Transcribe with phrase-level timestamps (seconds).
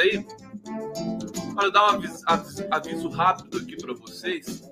[0.00, 0.26] aí?
[1.54, 2.24] Para dar um aviso,
[2.70, 4.62] aviso rápido aqui para vocês.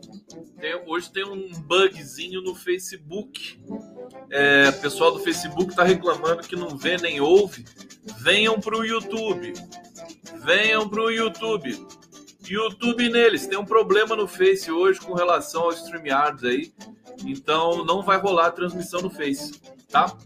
[0.60, 3.60] Tem, hoje tem um bugzinho no Facebook.
[4.30, 7.64] É, o pessoal do Facebook está reclamando que não vê nem ouve.
[8.18, 9.52] Venham para o YouTube.
[10.44, 11.86] Venham para o YouTube.
[12.48, 13.46] YouTube neles.
[13.46, 16.72] Tem um problema no Face hoje com relação ao StreamYards aí.
[17.24, 19.60] Então não vai rolar a transmissão no Face,
[19.90, 20.16] tá?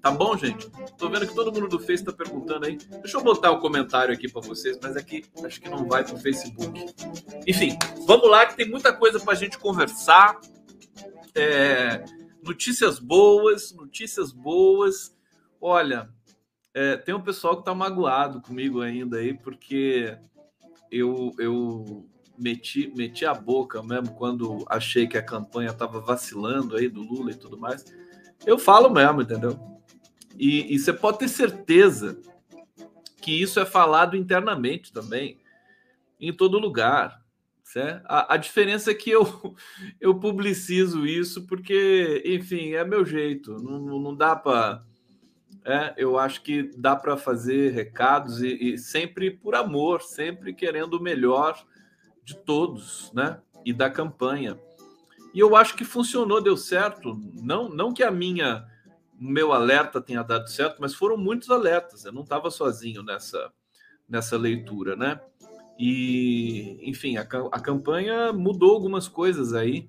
[0.00, 0.70] Tá bom, gente?
[0.96, 2.76] Tô vendo que todo mundo do Face tá perguntando aí.
[2.76, 6.04] Deixa eu botar o um comentário aqui para vocês, mas aqui acho que não vai
[6.04, 6.94] pro Facebook.
[7.46, 7.76] Enfim,
[8.06, 10.40] vamos lá que tem muita coisa pra gente conversar.
[11.34, 12.04] É,
[12.44, 15.16] notícias boas, notícias boas.
[15.60, 16.08] Olha,
[16.72, 20.16] é, tem um pessoal que tá magoado comigo ainda aí, porque
[20.90, 22.06] eu, eu
[22.38, 27.32] meti, meti a boca mesmo quando achei que a campanha estava vacilando aí do Lula
[27.32, 27.84] e tudo mais.
[28.46, 29.77] Eu falo mesmo, entendeu?
[30.36, 32.20] E, e você pode ter certeza
[33.20, 35.38] que isso é falado internamente também,
[36.20, 37.22] em todo lugar.
[37.62, 38.06] Certo?
[38.06, 39.54] A, a diferença é que eu,
[40.00, 43.52] eu publicizo isso porque, enfim, é meu jeito.
[43.62, 44.82] Não, não dá para
[45.68, 50.94] é, eu acho que dá para fazer recados e, e, sempre por amor, sempre querendo
[50.94, 51.62] o melhor
[52.24, 53.38] de todos, né?
[53.66, 54.58] E da campanha.
[55.34, 57.20] E eu acho que funcionou, deu certo.
[57.34, 58.64] Não, não que a minha,
[59.18, 62.04] meu alerta tenha dado certo, mas foram muitos alertas.
[62.04, 63.52] Eu não estava sozinho nessa,
[64.08, 65.20] nessa leitura, né?
[65.78, 69.88] E, enfim, a, a campanha mudou algumas coisas aí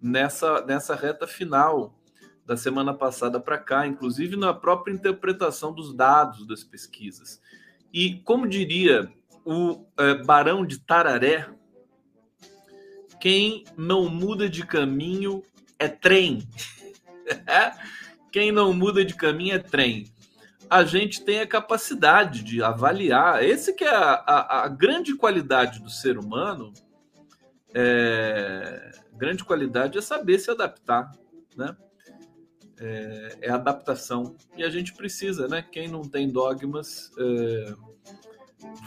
[0.00, 1.94] nessa, nessa reta final
[2.44, 7.40] da semana passada para cá, inclusive na própria interpretação dos dados das pesquisas.
[7.92, 9.12] E, como diria
[9.44, 11.48] o é, Barão de Tararé,
[13.20, 15.42] quem não muda de caminho
[15.78, 16.46] é trem.
[18.30, 20.12] quem não muda de caminho é trem.
[20.68, 23.44] A gente tem a capacidade de avaliar.
[23.44, 26.72] Esse que é a, a, a grande qualidade do ser humano.
[27.72, 31.12] É, grande qualidade é saber se adaptar,
[31.56, 31.76] né?
[32.80, 34.36] é, é adaptação.
[34.56, 35.62] E a gente precisa, né?
[35.62, 37.74] Quem não tem dogmas é,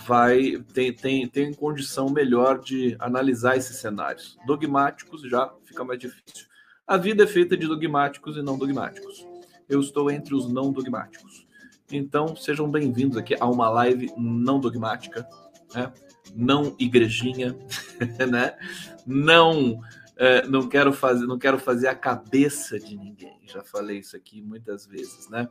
[0.06, 4.38] vai tem, tem, tem condição melhor de analisar esses cenários.
[4.45, 6.47] Dogmáticos já fica mais difícil.
[6.88, 9.27] A vida é feita de dogmáticos e não dogmáticos.
[9.69, 11.48] Eu estou entre os não dogmáticos.
[11.92, 15.27] Então, sejam bem-vindos aqui a uma live não dogmática,
[15.74, 15.94] né?
[16.36, 17.56] não igrejinha,
[18.30, 18.57] né?
[19.06, 19.80] não
[20.18, 23.39] é, não quero fazer, não quero fazer a cabeça de ninguém.
[23.45, 25.48] Já falei isso aqui muitas vezes, né?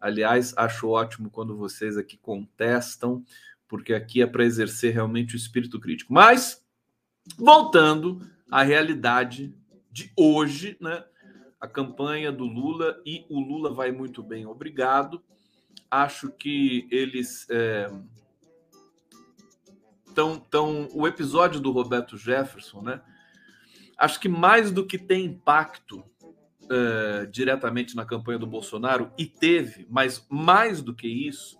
[0.00, 3.24] Aliás, acho ótimo quando vocês aqui contestam,
[3.66, 6.12] porque aqui é para exercer realmente o espírito crítico.
[6.12, 6.62] Mas
[7.36, 8.20] voltando
[8.50, 9.52] à realidade
[9.90, 11.02] de hoje, né?
[11.64, 15.24] A campanha do Lula e o Lula vai muito bem, obrigado.
[15.90, 17.90] Acho que eles é,
[20.14, 23.00] tão, tão o episódio do Roberto Jefferson, né?
[23.96, 26.04] acho que mais do que tem impacto
[26.64, 31.58] uh, diretamente na campanha do Bolsonaro, e teve, mas mais do que isso,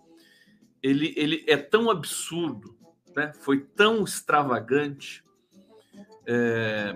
[0.83, 2.77] ele, ele é tão absurdo,
[3.15, 3.33] né?
[3.41, 5.23] foi tão extravagante,
[6.27, 6.95] é,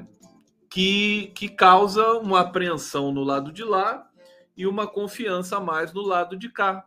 [0.70, 4.10] que, que causa uma apreensão no lado de lá
[4.56, 6.86] e uma confiança a mais no lado de cá.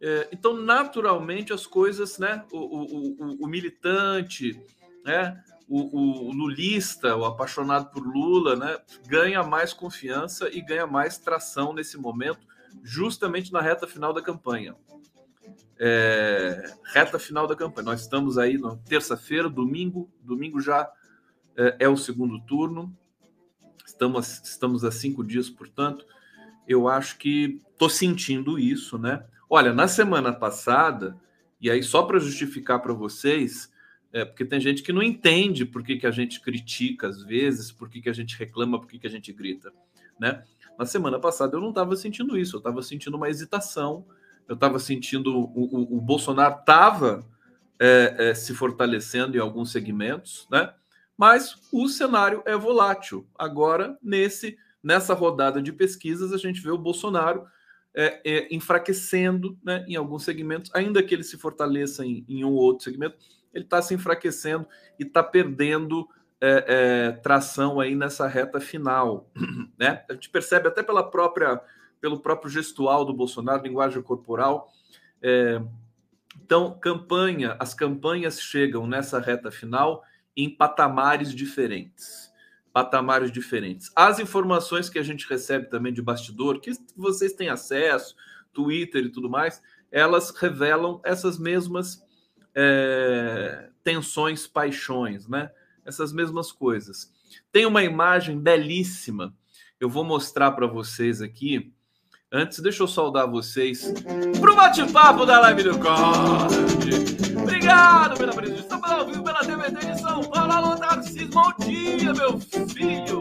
[0.00, 2.44] É, então, naturalmente, as coisas, né?
[2.52, 4.60] O, o, o, o militante,
[5.04, 5.42] né?
[5.68, 11.72] o, o, lulista, o apaixonado por Lula, né, ganha mais confiança e ganha mais tração
[11.72, 12.46] nesse momento,
[12.82, 14.76] justamente na reta final da campanha.
[15.78, 17.86] É, reta final da campanha.
[17.86, 20.90] Nós estamos aí na terça-feira, domingo, domingo já
[21.56, 22.96] é, é, o segundo turno.
[23.86, 26.06] Estamos, estamos a cinco dias, portanto,
[26.66, 29.24] eu acho que estou sentindo isso, né?
[29.48, 31.16] Olha, na semana passada,
[31.60, 33.70] e aí só para justificar para vocês,
[34.12, 37.70] é, porque tem gente que não entende por que, que a gente critica às vezes,
[37.70, 39.72] por que, que a gente reclama, por que, que a gente grita.
[40.18, 40.42] Né?
[40.78, 44.06] Na semana passada eu não estava sentindo isso, eu estava sentindo uma hesitação,
[44.48, 45.38] eu estava sentindo.
[45.38, 47.26] O, o, o Bolsonaro estava
[47.78, 50.72] é, é, se fortalecendo em alguns segmentos, né?
[51.22, 53.24] Mas o cenário é volátil.
[53.38, 57.46] Agora, nesse nessa rodada de pesquisas, a gente vê o Bolsonaro
[57.94, 62.48] é, é, enfraquecendo né, em alguns segmentos, ainda que ele se fortaleça em, em um
[62.48, 63.14] ou outro segmento
[63.54, 64.66] ele está se enfraquecendo
[64.98, 66.08] e está perdendo
[66.40, 69.30] é, é, tração aí nessa reta final,
[69.78, 70.04] né?
[70.10, 71.60] A gente percebe até pela própria,
[72.00, 74.72] pelo próprio gestual do Bolsonaro, linguagem corporal.
[75.22, 75.62] É,
[76.42, 80.02] então, campanha, as campanhas chegam nessa reta final
[80.36, 82.30] em patamares diferentes.
[82.72, 83.90] Patamares diferentes.
[83.94, 88.16] As informações que a gente recebe também de bastidor, que vocês têm acesso,
[88.52, 92.02] Twitter e tudo mais, elas revelam essas mesmas
[92.54, 95.50] é, tensões, paixões, né?
[95.84, 97.12] Essas mesmas coisas.
[97.50, 99.34] Tem uma imagem belíssima,
[99.80, 101.72] eu vou mostrar para vocês aqui.
[102.30, 103.92] Antes, deixa eu saudar vocês
[104.40, 107.36] para o bate-papo da live do Conde.
[107.36, 108.62] Obrigado pela presença.
[108.62, 110.31] Estamos ao vivo pela TVT de São.
[110.62, 113.20] Alô, Tarcísio, bom dia, meu filho.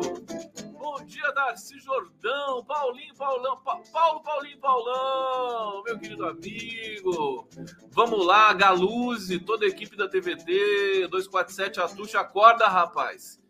[0.80, 7.50] Bom dia, Darcy Jordão, Paulinho, Paulão, pa Paulo, Paulinho, Paulão, meu querido amigo.
[7.90, 13.42] Vamos lá, Galuzzi, toda a equipe da TVT, 247 Atucha, acorda, rapaz.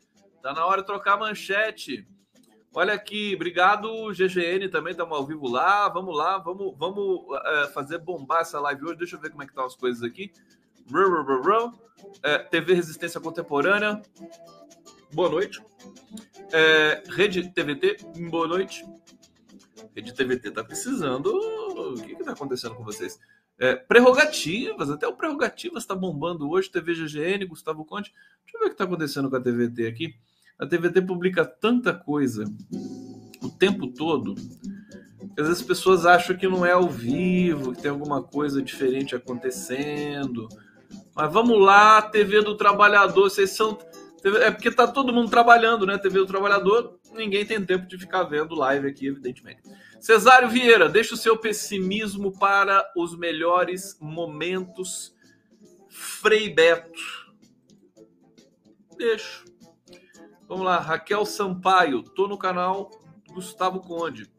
[0.42, 2.08] Tá na hora de trocar manchete.
[2.74, 5.90] Olha aqui, obrigado GGN também, estamos ao vivo lá.
[5.90, 9.00] Vamos lá, vamos, vamos é, fazer bombar essa live hoje.
[9.00, 10.32] Deixa eu ver como é que estão as coisas aqui.
[12.22, 14.02] É, TV Resistência Contemporânea.
[15.14, 15.64] Boa noite.
[16.52, 17.98] É, Rede TVT,
[18.30, 18.86] boa noite.
[19.96, 21.28] Rede TVT tá precisando.
[21.28, 23.18] O que está acontecendo com vocês?
[23.58, 26.70] É, prerrogativas, até o Prerrogativas está bombando hoje.
[26.70, 28.14] TV GGN, Gustavo Conte.
[28.44, 30.14] Deixa eu ver o que está acontecendo com a TVT aqui.
[30.60, 32.44] A TVT publica tanta coisa
[33.42, 34.36] o tempo todo
[35.36, 38.62] que às vezes as pessoas acham que não é ao vivo, que tem alguma coisa
[38.62, 40.48] diferente acontecendo.
[41.16, 43.78] Mas vamos lá, TV do Trabalhador, vocês são.
[44.24, 45.98] É porque tá todo mundo trabalhando, né?
[45.98, 49.62] TV do Trabalhador, ninguém tem tempo de ficar vendo live aqui, evidentemente.
[50.00, 55.16] Cesário Vieira, deixa o seu pessimismo para os melhores momentos.
[55.90, 57.00] Frei Beto.
[58.98, 59.46] Deixo.
[60.48, 62.92] Vamos lá, Raquel Sampaio, tô no canal
[63.30, 64.30] Gustavo Conde.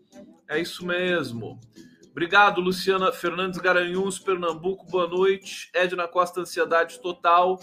[0.48, 1.58] É isso mesmo.
[2.12, 5.70] Obrigado, Luciana Fernandes Garanhuns, Pernambuco, boa noite.
[5.72, 7.58] Edna Costa, ansiedade total.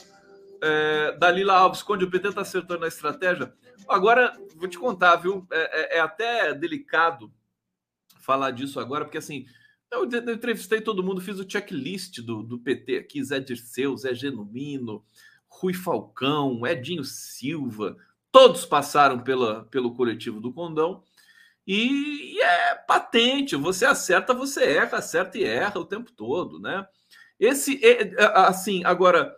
[0.59, 3.53] É, Dalila Alves, Conde, o PT está acertando a estratégia?
[3.87, 5.45] Agora, vou te contar, viu?
[5.51, 7.31] É, é, é, até delicado
[8.21, 9.45] falar disso agora, porque assim,
[9.91, 15.05] eu, entrevistei todo mundo, fiz o checklist do, do PT aqui: Zé Dirceu, Zé Genuíno,
[15.47, 17.95] Rui Falcão, Edinho Silva,
[18.31, 21.03] Todos passaram pela, pelo coletivo do Condão.
[21.71, 26.87] E, e, é patente, você acerta, você erra, acerta e erra o tempo todo, né?
[27.39, 27.79] Esse,
[28.33, 29.37] assim, agora,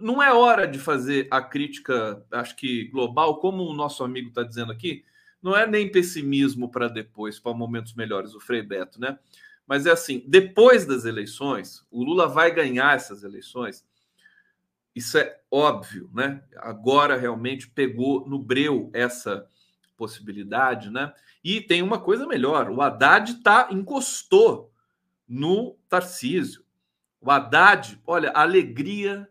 [0.00, 4.44] não é hora de fazer a crítica, acho que global, como o nosso amigo está
[4.44, 5.04] dizendo aqui,
[5.42, 9.18] não é nem pessimismo para depois, para momentos melhores, o Frei Beto, né?
[9.66, 13.84] Mas é assim, depois das eleições, o Lula vai ganhar essas eleições,
[14.94, 16.44] isso é óbvio, né?
[16.58, 19.48] Agora realmente pegou no breu essa
[20.02, 21.14] possibilidade, né?
[21.44, 24.72] E tem uma coisa melhor: o Haddad tá, encostou
[25.28, 26.64] no Tarcísio.
[27.20, 29.28] O Haddad, olha, alegria,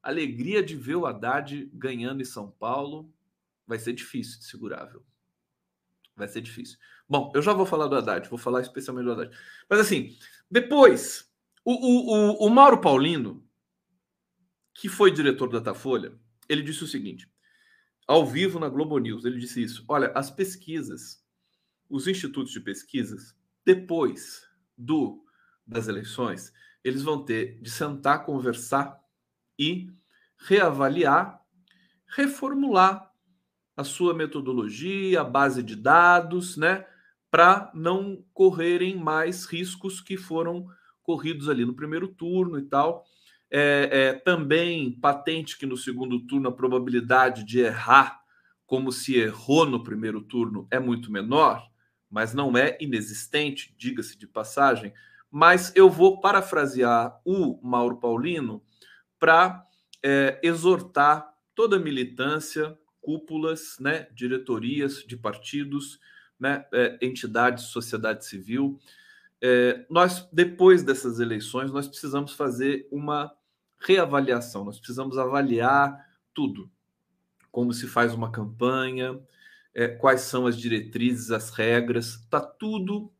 [0.00, 3.12] alegria de ver o Haddad ganhando em São Paulo
[3.66, 5.04] vai ser difícil de segurar, viu?
[6.14, 6.78] Vai ser difícil.
[7.08, 9.36] Bom, eu já vou falar do Haddad, vou falar especialmente do Haddad.
[9.68, 10.16] Mas assim,
[10.48, 11.28] depois,
[11.64, 13.44] o, o, o, o Mauro Paulino,
[14.72, 16.12] que foi diretor da Datafolha,
[16.48, 17.28] ele disse o seguinte,
[18.06, 21.22] ao vivo na Globo News, ele disse isso: olha, as pesquisas,
[21.88, 23.34] os institutos de pesquisas,
[23.64, 24.42] depois
[24.76, 25.24] do
[25.66, 29.00] das eleições, eles vão ter de sentar, conversar
[29.58, 29.90] e
[30.38, 31.40] reavaliar,
[32.06, 33.10] reformular
[33.76, 36.86] a sua metodologia, a base de dados, né,
[37.30, 40.68] para não correrem mais riscos que foram
[41.02, 43.04] corridos ali no primeiro turno e tal.
[43.50, 48.20] É, é, também patente que no segundo turno a probabilidade de errar,
[48.66, 51.62] como se errou no primeiro turno, é muito menor,
[52.10, 54.92] mas não é inexistente, diga-se de passagem.
[55.30, 58.62] Mas eu vou parafrasear o Mauro Paulino
[59.18, 59.66] para
[60.02, 65.98] é, exortar toda a militância, cúpulas, né, diretorias de partidos,
[66.38, 68.78] né, é, entidades, sociedade civil.
[69.46, 73.30] É, nós, depois dessas eleições, nós precisamos fazer uma
[73.78, 74.64] reavaliação.
[74.64, 75.94] Nós precisamos avaliar
[76.32, 76.70] tudo.
[77.52, 79.20] Como se faz uma campanha,
[79.74, 82.14] é, quais são as diretrizes, as regras.
[82.14, 83.12] Está tudo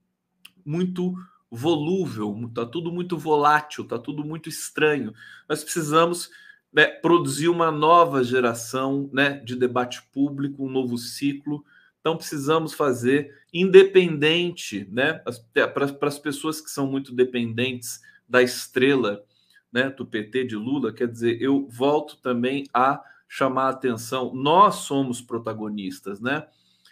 [0.65, 1.15] muito
[1.51, 5.13] volúvel, está tudo muito volátil, está tudo muito estranho.
[5.47, 6.31] Nós precisamos
[6.73, 11.63] né, produzir uma nova geração né, de debate público, um novo ciclo.
[12.05, 15.23] Então, precisamos fazer independente, né,
[15.55, 19.25] para as pessoas que são muito dependentes da estrela
[19.73, 24.35] né, do PT de Lula, quer dizer, eu volto também a chamar a atenção.
[24.35, 26.47] Nós somos protagonistas, né?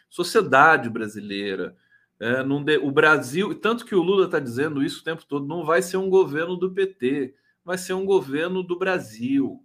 [0.08, 1.76] Sociedade brasileira.
[2.18, 5.62] É, de, o Brasil, tanto que o Lula está dizendo isso o tempo todo, não
[5.62, 9.62] vai ser um governo do PT, vai ser um governo do Brasil,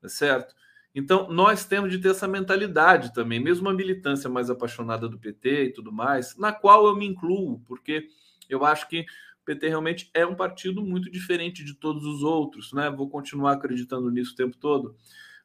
[0.00, 0.54] tá certo?
[0.98, 5.64] Então, nós temos de ter essa mentalidade também, mesmo a militância mais apaixonada do PT
[5.64, 8.08] e tudo mais, na qual eu me incluo, porque
[8.48, 9.02] eu acho que
[9.42, 12.88] o PT realmente é um partido muito diferente de todos os outros, né?
[12.88, 14.96] Vou continuar acreditando nisso o tempo todo.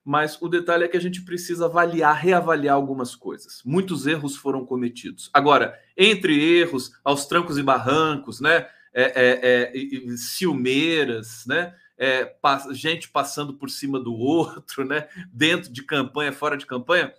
[0.05, 3.61] Mas o detalhe é que a gente precisa avaliar, reavaliar algumas coisas.
[3.65, 5.29] Muitos erros foram cometidos.
[5.33, 8.67] Agora, entre erros, aos trancos e barrancos, né?
[8.93, 11.75] É, é, é, ciumeiras, né?
[12.01, 12.35] É,
[12.71, 15.07] gente passando por cima do outro, né?
[15.31, 17.13] Dentro de campanha, fora de campanha,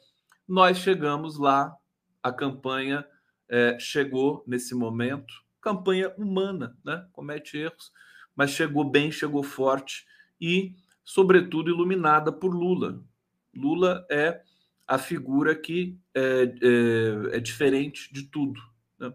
[0.47, 1.73] nós chegamos lá,
[2.21, 3.07] a campanha
[3.49, 7.07] é, chegou nesse momento, campanha humana, né?
[7.12, 7.93] Comete erros,
[8.35, 10.05] mas chegou bem, chegou forte
[10.41, 10.75] e,
[11.05, 13.01] sobretudo, iluminada por Lula.
[13.55, 14.43] Lula é
[14.85, 18.61] a figura que é, é, é diferente de tudo.
[18.99, 19.15] Né?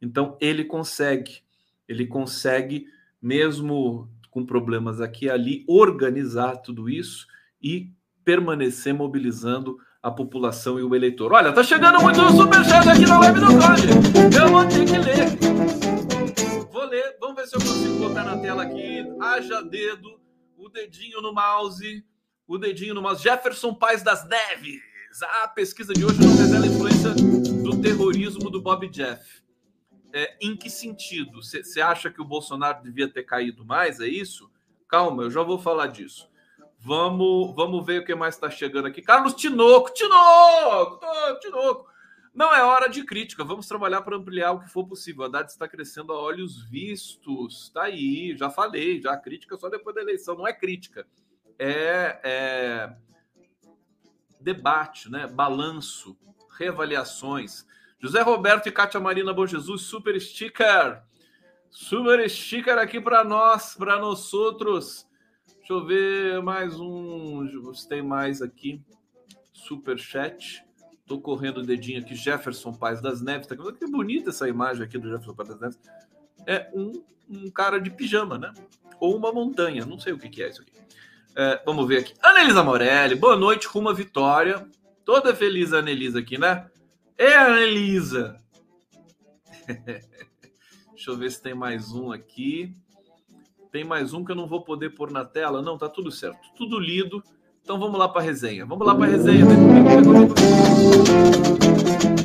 [0.00, 1.42] Então ele consegue,
[1.86, 2.86] ele consegue
[3.20, 7.26] mesmo com problemas aqui e ali, organizar tudo isso
[7.62, 7.92] e
[8.24, 11.32] permanecer mobilizando a população e o eleitor.
[11.34, 14.36] Olha, tá chegando muito superchat aqui na live do Conde.
[14.36, 16.66] Eu vou ter que ler.
[16.72, 19.04] Vou ler, vamos ver se eu consigo botar na tela aqui.
[19.20, 20.18] Haja dedo,
[20.56, 22.02] o dedinho no mouse,
[22.48, 23.22] o dedinho no mouse.
[23.22, 24.80] Jefferson Paz das Neves.
[25.42, 29.42] A pesquisa de hoje não revela a influência do terrorismo do Bob Jeff
[30.12, 31.42] é, em que sentido?
[31.42, 34.00] Você acha que o Bolsonaro devia ter caído mais?
[34.00, 34.50] É isso?
[34.88, 36.30] Calma, eu já vou falar disso.
[36.78, 39.00] Vamos, vamos ver o que mais está chegando aqui.
[39.00, 41.00] Carlos Tinoco, Tinoco,
[41.40, 41.92] Tinoco.
[42.34, 43.44] Não é hora de crítica.
[43.44, 45.22] Vamos trabalhar para ampliar o que for possível.
[45.22, 47.64] A Haddad está crescendo a olhos vistos.
[47.64, 49.00] Está aí, já falei.
[49.00, 50.34] Já crítica só depois da eleição.
[50.34, 51.06] Não é crítica.
[51.58, 52.96] É, é
[54.40, 55.26] debate, né?
[55.26, 56.18] balanço,
[56.58, 57.66] reavaliações.
[58.02, 61.00] José Roberto e Cátia Marina Bom Jesus, super sticker.
[61.70, 65.06] Super sticker aqui para nós, para nós outros.
[65.58, 67.48] Deixa eu ver mais um.
[67.88, 68.82] Tem mais aqui.
[69.52, 70.64] Super chat.
[71.06, 72.16] Tô correndo o dedinho aqui.
[72.16, 73.46] Jefferson Paz das Neves.
[73.46, 75.80] Tá que bonita essa imagem aqui do Jefferson Paz das Neves.
[76.44, 78.52] É um, um cara de pijama, né?
[78.98, 79.86] Ou uma montanha.
[79.86, 80.72] Não sei o que, que é isso aqui.
[81.36, 82.14] É, vamos ver aqui.
[82.20, 83.14] Anelisa Morelli.
[83.14, 84.68] Boa noite, rumo à vitória.
[85.04, 86.68] Toda feliz a Anelisa aqui, né?
[87.16, 88.36] É a Elisa.
[90.90, 92.74] Deixa eu ver se tem mais um aqui.
[93.70, 95.62] Tem mais um que eu não vou poder pôr na tela.
[95.62, 96.40] Não, tá tudo certo.
[96.56, 97.22] Tudo lido.
[97.62, 98.66] Então vamos lá para a resenha.
[98.66, 99.44] Vamos lá para a resenha.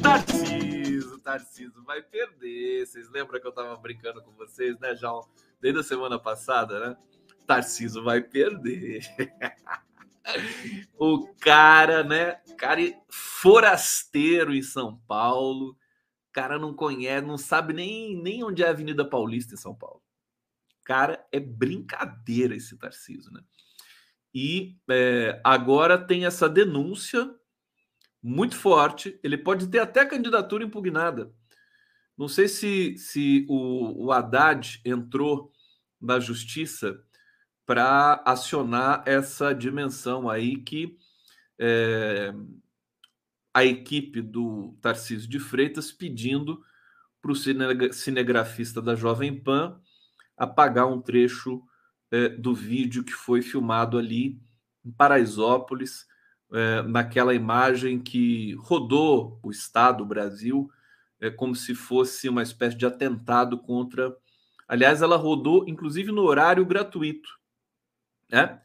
[0.01, 2.85] Tarciso, Tarciso vai perder.
[2.85, 5.11] Vocês lembram que eu tava brincando com vocês, né, já
[5.61, 6.97] desde a semana passada, né?
[7.45, 9.01] Tarciso vai perder.
[10.97, 12.33] o cara, né?
[12.57, 15.77] Cara forasteiro em São Paulo.
[16.31, 20.01] Cara não conhece, não sabe nem, nem onde é a Avenida Paulista em São Paulo.
[20.83, 23.41] Cara, é brincadeira esse Tarcísio, né?
[24.33, 27.29] E é, agora tem essa denúncia
[28.21, 29.19] muito forte.
[29.23, 31.33] Ele pode ter até candidatura impugnada.
[32.17, 35.51] Não sei se, se o, o Haddad entrou
[35.99, 37.03] na justiça
[37.67, 40.97] para acionar essa dimensão aí que
[41.59, 42.33] é,
[43.53, 46.63] a equipe do Tarcísio de Freitas pedindo
[47.21, 47.35] para o
[47.91, 49.81] cinegrafista da Jovem Pan
[50.37, 51.61] apagar um trecho
[52.09, 54.39] é, do vídeo que foi filmado ali
[54.85, 56.05] em Paraisópolis,
[56.53, 60.71] é, naquela imagem que rodou o Estado, o Brasil,
[61.19, 64.15] é, como se fosse uma espécie de atentado contra.
[64.69, 67.37] Aliás, ela rodou inclusive no horário gratuito
[68.31, 68.59] né?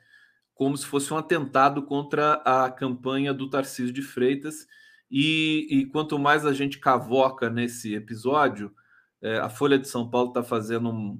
[0.54, 4.66] como se fosse um atentado contra a campanha do Tarcísio de Freitas.
[5.10, 8.72] E, e quanto mais a gente cavoca nesse episódio,
[9.20, 11.18] é, a Folha de São Paulo está fazendo um,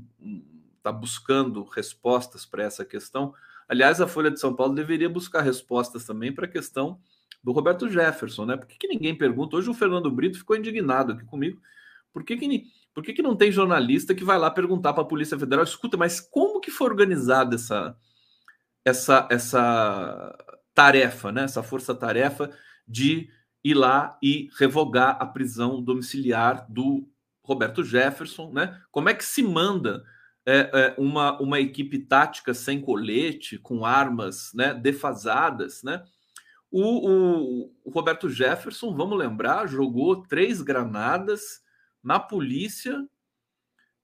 [0.76, 3.35] está buscando respostas para essa questão.
[3.68, 7.00] Aliás, a Folha de São Paulo deveria buscar respostas também para a questão
[7.42, 8.57] do Roberto Jefferson, né?
[8.57, 9.57] Por que, que, ninguém pergunta?
[9.57, 11.61] Hoje o Fernando Brito ficou indignado aqui comigo.
[12.12, 15.07] Por que, que, por que, que não tem jornalista que vai lá perguntar para a
[15.07, 15.64] Polícia Federal?
[15.64, 17.96] Escuta, mas como que foi organizada essa,
[18.85, 20.37] essa, essa
[20.75, 21.45] tarefa, né?
[21.45, 22.51] essa força-tarefa
[22.87, 23.29] de
[23.64, 27.09] ir lá e revogar a prisão domiciliar do
[27.42, 28.53] Roberto Jefferson.
[28.53, 28.81] Né?
[28.90, 30.05] Como é que se manda
[30.45, 35.83] é, é, uma, uma equipe tática sem colete, com armas né, defasadas?
[35.83, 36.03] Né?
[36.71, 41.62] O, o, o Roberto Jefferson, vamos lembrar, jogou três granadas
[42.03, 43.07] na polícia,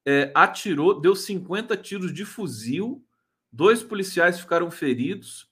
[0.07, 3.05] é, atirou, deu 50 tiros de fuzil
[3.53, 5.49] Dois policiais ficaram feridos.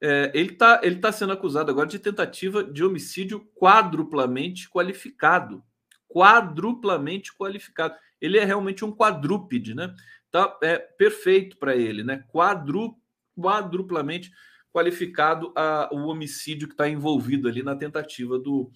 [0.00, 5.64] É, ele está ele tá sendo acusado agora de tentativa de homicídio quadruplamente qualificado.
[6.08, 7.94] Quadruplamente qualificado.
[8.20, 9.94] Ele é realmente um quadrúpede, né?
[10.30, 12.24] Tá, é perfeito para ele, né?
[12.28, 12.96] Quadru,
[13.36, 14.30] quadruplamente
[14.72, 18.70] qualificado a, o homicídio que está envolvido ali na tentativa do,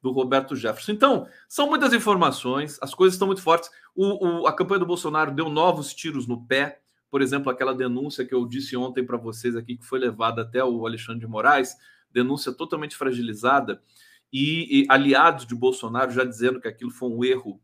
[0.00, 0.92] do Roberto Jefferson.
[0.92, 3.68] Então, são muitas informações, as coisas estão muito fortes.
[3.94, 8.24] O, o, a campanha do Bolsonaro deu novos tiros no pé, por exemplo, aquela denúncia
[8.24, 11.76] que eu disse ontem para vocês aqui, que foi levada até o Alexandre de Moraes,
[12.12, 13.82] denúncia totalmente fragilizada,
[14.32, 17.60] e, e aliados de Bolsonaro já dizendo que aquilo foi um erro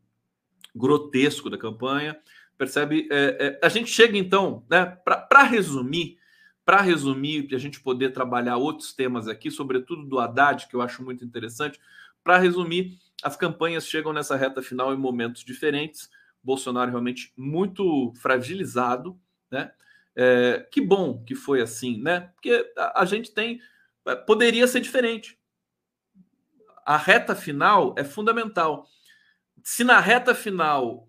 [0.74, 2.18] grotesco da campanha.
[2.59, 3.06] Percebe?
[3.11, 6.18] É, é, a gente chega então, né, para resumir,
[6.64, 10.82] para resumir, para a gente poder trabalhar outros temas aqui, sobretudo do Haddad, que eu
[10.82, 11.78] acho muito interessante.
[12.24, 16.11] Para resumir, as campanhas chegam nessa reta final em momentos diferentes.
[16.42, 19.18] Bolsonaro realmente muito fragilizado,
[19.50, 19.72] né?
[20.14, 22.32] É, que bom que foi assim, né?
[22.35, 23.61] Porque a, a gente tem.
[24.06, 25.38] É, poderia ser diferente.
[26.85, 28.87] A reta final é fundamental.
[29.62, 31.09] Se na reta final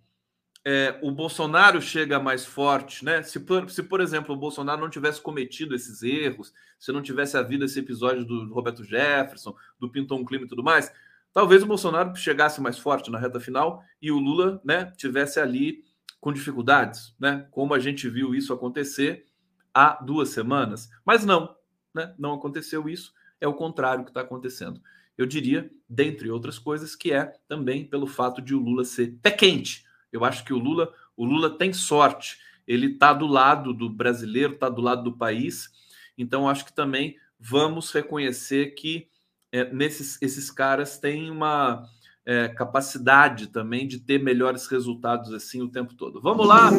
[0.70, 3.24] é, o Bolsonaro chega mais forte, né?
[3.24, 7.38] Se por, se, por exemplo, o Bolsonaro não tivesse cometido esses erros, se não tivesse
[7.38, 10.92] havido esse episódio do Roberto Jefferson, do Pinton Clima e tudo mais,
[11.32, 15.86] talvez o Bolsonaro chegasse mais forte na reta final e o Lula, né, tivesse ali
[16.20, 17.48] com dificuldades, né?
[17.52, 19.26] Como a gente viu isso acontecer
[19.74, 20.90] há duas semanas.
[21.06, 21.56] Mas não,
[21.94, 22.14] né?
[22.18, 23.14] Não aconteceu isso.
[23.40, 24.82] É o contrário que está acontecendo.
[25.18, 29.32] Eu diria, dentre outras coisas, que é também pelo fato de o Lula ser pé
[29.32, 32.38] quente eu acho que o Lula, o Lula tem sorte.
[32.68, 35.70] Ele está do lado do brasileiro, está do lado do país.
[36.18, 39.08] Então, acho que também vamos reconhecer que
[39.52, 41.88] é, nesses, esses caras têm uma
[42.28, 46.20] é, capacidade também de ter melhores resultados assim o tempo todo.
[46.20, 46.70] Vamos lá.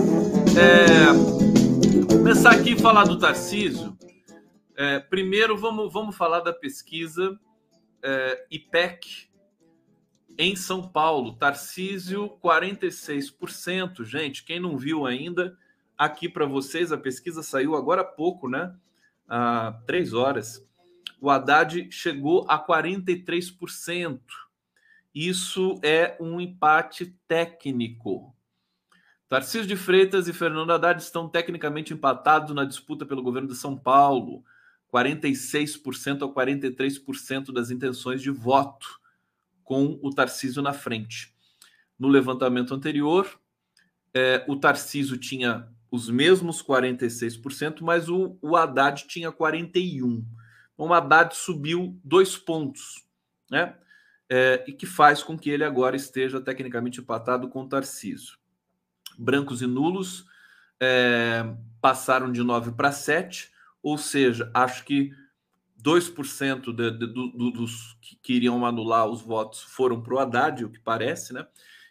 [0.54, 3.96] É, começar aqui a falar do Tarcísio.
[4.76, 7.40] É, primeiro, vamos, vamos falar da pesquisa
[8.02, 9.30] é, IPEC,
[10.36, 14.04] em São Paulo, Tarcísio, 46%.
[14.04, 15.56] Gente, quem não viu ainda,
[15.96, 18.74] aqui para vocês, a pesquisa saiu agora há pouco, né?
[19.26, 20.62] Há três horas.
[21.18, 24.20] O Haddad chegou a 43%.
[25.18, 28.32] Isso é um empate técnico.
[29.28, 33.76] Tarcísio de Freitas e Fernando Haddad estão tecnicamente empatados na disputa pelo governo de São
[33.76, 34.44] Paulo.
[34.94, 39.00] 46% a 43% das intenções de voto
[39.64, 41.34] com o Tarcísio na frente.
[41.98, 43.28] No levantamento anterior,
[44.14, 50.24] é, o Tarcísio tinha os mesmos 46%, mas o, o Haddad tinha 41%.
[50.74, 53.04] Então, o Haddad subiu dois pontos,
[53.50, 53.74] né?
[54.30, 58.36] É, e que faz com que ele agora esteja tecnicamente empatado com o Tarcísio.
[59.18, 60.26] Brancos e nulos
[60.80, 61.44] é,
[61.80, 63.50] passaram de 9 para 7,
[63.82, 65.12] ou seja, acho que
[65.82, 70.70] 2% de, de, do, dos que queriam anular os votos foram para o Haddad, o
[70.70, 71.46] que parece, né?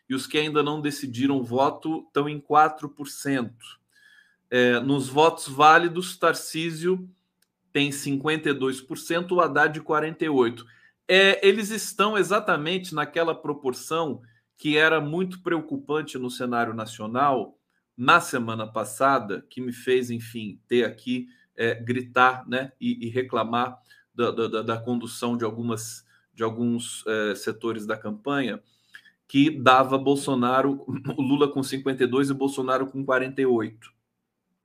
[0.10, 3.52] E os que ainda não decidiram voto estão em 4%.
[4.50, 7.10] É, nos votos válidos, Tarcísio
[7.73, 10.65] tem 52%, o Haddad 48%.
[11.08, 14.22] É, eles estão exatamente naquela proporção
[14.58, 17.58] que era muito preocupante no cenário nacional
[17.96, 23.80] na semana passada, que me fez, enfim, ter aqui é, gritar né, e, e reclamar
[24.13, 28.62] da, da, da, condução de, algumas, de alguns é, setores da campanha,
[29.28, 30.86] que dava Bolsonaro,
[31.17, 33.91] Lula com 52 e Bolsonaro com 48.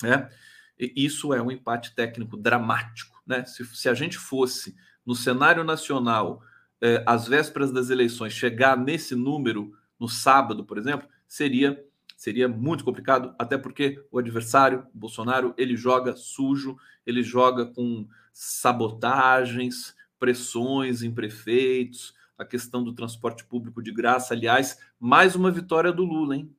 [0.03, 0.31] Né?
[0.79, 3.21] E isso é um empate técnico dramático.
[3.27, 3.45] Né?
[3.45, 6.43] Se, se a gente fosse no cenário nacional,
[6.81, 11.83] é, às vésperas das eleições, chegar nesse número no sábado, por exemplo, seria
[12.23, 18.07] seria muito complicado, até porque o adversário, o Bolsonaro, ele joga sujo, ele joga com
[18.33, 24.35] sabotagens, pressões em prefeitos, a questão do transporte público de graça.
[24.35, 26.55] Aliás, mais uma vitória do Lula, hein?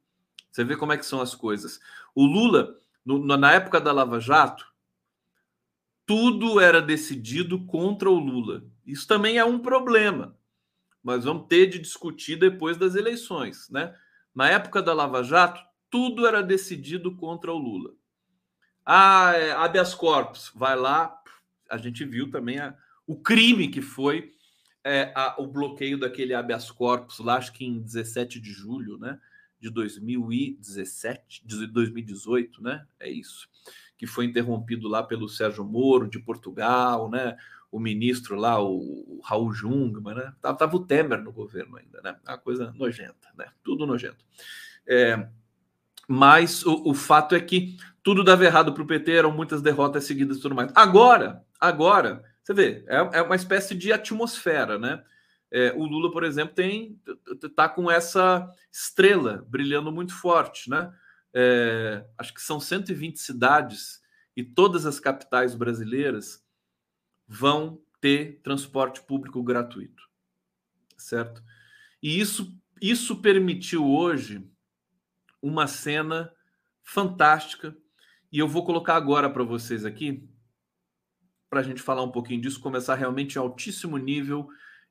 [0.51, 1.79] Você vê como é que são as coisas.
[2.13, 2.75] O Lula,
[3.06, 4.72] no, na época da Lava Jato,
[6.06, 8.63] tudo era decidido contra o Lula.
[8.86, 10.38] Isso também é um problema,
[11.02, 13.96] mas vamos ter de discutir depois das eleições, né?
[14.36, 17.94] Na época da Lava Jato, tudo era decidido contra o Lula.
[18.86, 21.22] Ah, é, habeas corpus, vai lá.
[21.70, 22.76] A gente viu também a,
[23.08, 24.34] o crime que foi
[24.84, 29.20] é, a, o bloqueio daquele habeas corpus lá, acho que em 17 de julho, né?
[29.60, 32.86] De 2017, de 2018, né?
[33.00, 33.48] É isso.
[33.97, 37.36] Que foi interrompido lá pelo Sérgio Moro, de Portugal, né?
[37.71, 40.34] O ministro lá, o, Raul Jungmann, né?
[40.41, 42.15] Tava, tava o Temer no governo ainda, né?
[42.27, 43.47] Uma coisa nojenta, né?
[43.63, 44.23] Tudo nojento.
[44.86, 45.27] É,
[46.08, 50.03] mas o, o, fato é que tudo dava errado para o PT, eram muitas derrotas
[50.03, 50.71] seguidas e tudo mais.
[50.75, 55.01] Agora, agora, você vê, é, é uma espécie de atmosfera, né?
[55.49, 56.99] É, o Lula, por exemplo, tem
[57.56, 60.91] tá com essa estrela brilhando muito forte, né?
[61.34, 64.02] É, acho que são 120 cidades
[64.36, 66.46] e todas as capitais brasileiras
[67.28, 70.04] vão ter transporte público gratuito,
[70.98, 71.43] certo?
[72.02, 74.48] E isso, isso permitiu hoje
[75.41, 76.32] uma cena
[76.84, 77.76] fantástica
[78.32, 80.28] e eu vou colocar agora para vocês aqui
[81.54, 84.48] para a gente falar um pouquinho disso, começar realmente em altíssimo nível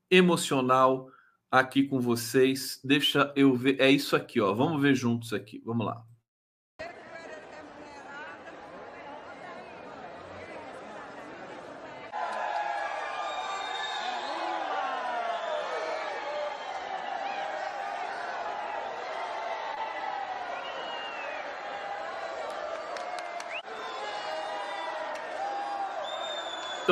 [0.08, 1.10] emocional
[1.50, 2.80] aqui com vocês.
[2.84, 4.54] Deixa eu ver, é isso aqui, ó.
[4.54, 5.60] Vamos ver juntos aqui.
[5.64, 6.11] Vamos lá.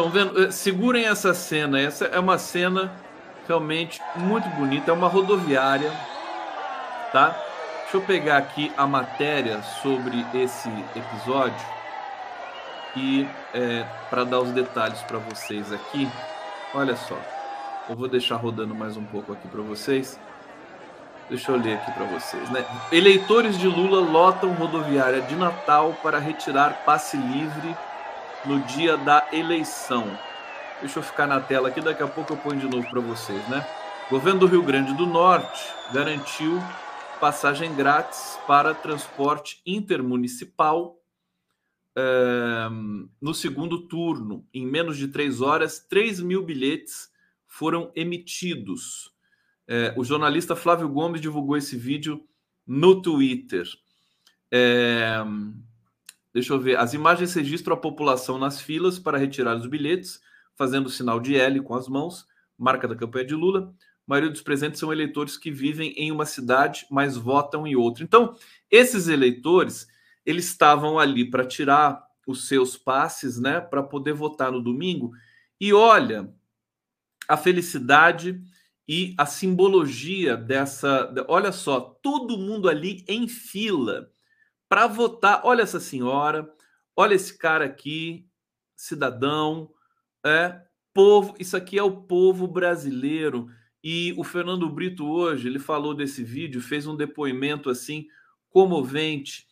[0.00, 0.44] Estão vendo?
[0.44, 1.78] Eh, segurem essa cena.
[1.78, 2.90] Essa é uma cena
[3.46, 4.90] realmente muito bonita.
[4.90, 5.92] É uma rodoviária,
[7.12, 7.36] tá?
[7.82, 11.66] Deixa eu pegar aqui a matéria sobre esse episódio
[12.96, 16.08] e é, para dar os detalhes para vocês aqui.
[16.74, 17.18] Olha só,
[17.86, 20.18] eu vou deixar rodando mais um pouco aqui para vocês.
[21.28, 22.64] Deixa eu ler aqui para vocês, né?
[22.90, 27.76] Eleitores de Lula lotam rodoviária de Natal para retirar passe livre
[28.44, 30.18] no dia da eleição.
[30.80, 33.46] Deixa eu ficar na tela aqui, daqui a pouco eu ponho de novo para vocês,
[33.48, 33.66] né?
[34.10, 36.58] Governo do Rio Grande do Norte garantiu
[37.20, 40.98] passagem grátis para transporte intermunicipal
[41.94, 42.68] é,
[43.20, 44.46] no segundo turno.
[44.54, 47.10] Em menos de três horas, 3 mil bilhetes
[47.46, 49.12] foram emitidos.
[49.68, 52.26] É, o jornalista Flávio Gomes divulgou esse vídeo
[52.66, 53.66] no Twitter.
[54.50, 55.22] É,
[56.32, 56.78] Deixa eu ver.
[56.78, 60.20] As imagens registram a população nas filas para retirar os bilhetes,
[60.54, 63.74] fazendo sinal de L com as mãos, marca da campanha de Lula.
[63.80, 68.04] A maioria dos presentes são eleitores que vivem em uma cidade, mas votam em outra.
[68.04, 68.34] Então,
[68.70, 69.86] esses eleitores,
[70.24, 75.12] eles estavam ali para tirar os seus passes, né, para poder votar no domingo.
[75.60, 76.32] E olha
[77.28, 78.40] a felicidade
[78.86, 84.10] e a simbologia dessa, olha só, todo mundo ali em fila
[84.70, 85.40] para votar.
[85.44, 86.48] Olha essa senhora,
[86.96, 88.24] olha esse cara aqui,
[88.76, 89.68] cidadão,
[90.24, 90.62] é
[90.94, 91.34] povo.
[91.40, 93.48] Isso aqui é o povo brasileiro.
[93.82, 98.06] E o Fernando Brito hoje ele falou desse vídeo, fez um depoimento assim
[98.48, 99.46] comovente,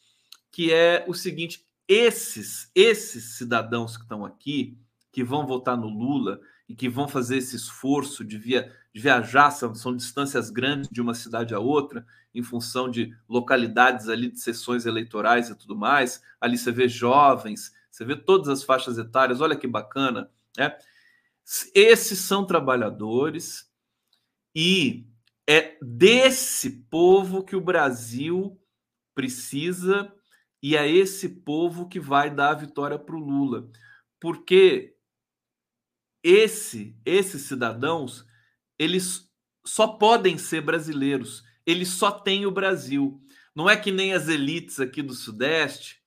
[0.53, 4.79] que é o seguinte: esses esses cidadãos que estão aqui,
[5.11, 9.51] que vão votar no Lula e que vão fazer esse esforço de, via, de viajar,
[9.51, 14.41] são, são distâncias grandes de uma cidade a outra, em função de localidades ali de
[14.41, 16.23] sessões eleitorais e tudo mais.
[16.41, 20.77] Ali você vê jovens, você vê todas as faixas etárias, olha que bacana, né?
[21.75, 23.71] Esses são trabalhadores
[24.55, 25.07] e
[25.49, 28.61] é desse povo que o Brasil
[29.15, 30.13] precisa
[30.63, 33.71] e é esse povo que vai dar a vitória para o Lula.
[34.21, 34.97] Porque
[36.23, 38.27] esse, esses cidadãos,
[38.79, 39.29] eles
[39.65, 43.21] só podem ser brasileiros ele só tem o Brasil.
[43.55, 45.99] Não é que nem as elites aqui do Sudeste,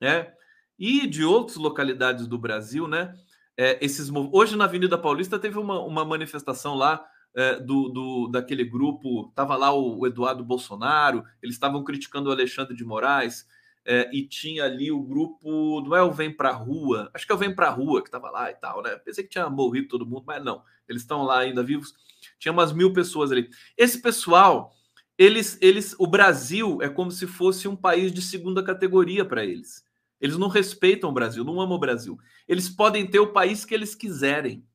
[0.00, 0.32] né?
[0.76, 3.14] E de outras localidades do Brasil, né?
[3.56, 8.64] É, esses hoje na Avenida Paulista teve uma, uma manifestação lá é, do, do daquele
[8.64, 13.46] grupo, tava lá o, o Eduardo Bolsonaro, eles estavam criticando o Alexandre de Moraes
[13.84, 17.34] é, e tinha ali o grupo, não é o Vem Pra Rua, acho que é
[17.34, 18.96] o Vem Pra Rua que tava lá e tal, né?
[18.96, 21.94] Pensei que tinha morrido todo mundo, mas não, eles estão lá ainda vivos.
[22.38, 23.50] Tinha umas mil pessoas ali.
[23.76, 24.74] Esse pessoal
[25.16, 29.84] eles, eles, o Brasil é como se fosse um país de segunda categoria para eles.
[30.20, 32.18] Eles não respeitam o Brasil, não amam o Brasil.
[32.48, 34.66] Eles podem ter o país que eles quiserem.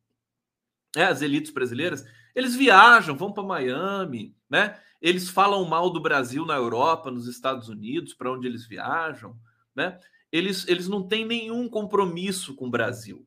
[0.95, 4.79] É, as elites brasileiras, eles viajam, vão para Miami, né?
[5.01, 9.35] Eles falam mal do Brasil na Europa, nos Estados Unidos, para onde eles viajam,
[9.75, 9.99] né?
[10.31, 13.25] Eles, eles não têm nenhum compromisso com o Brasil.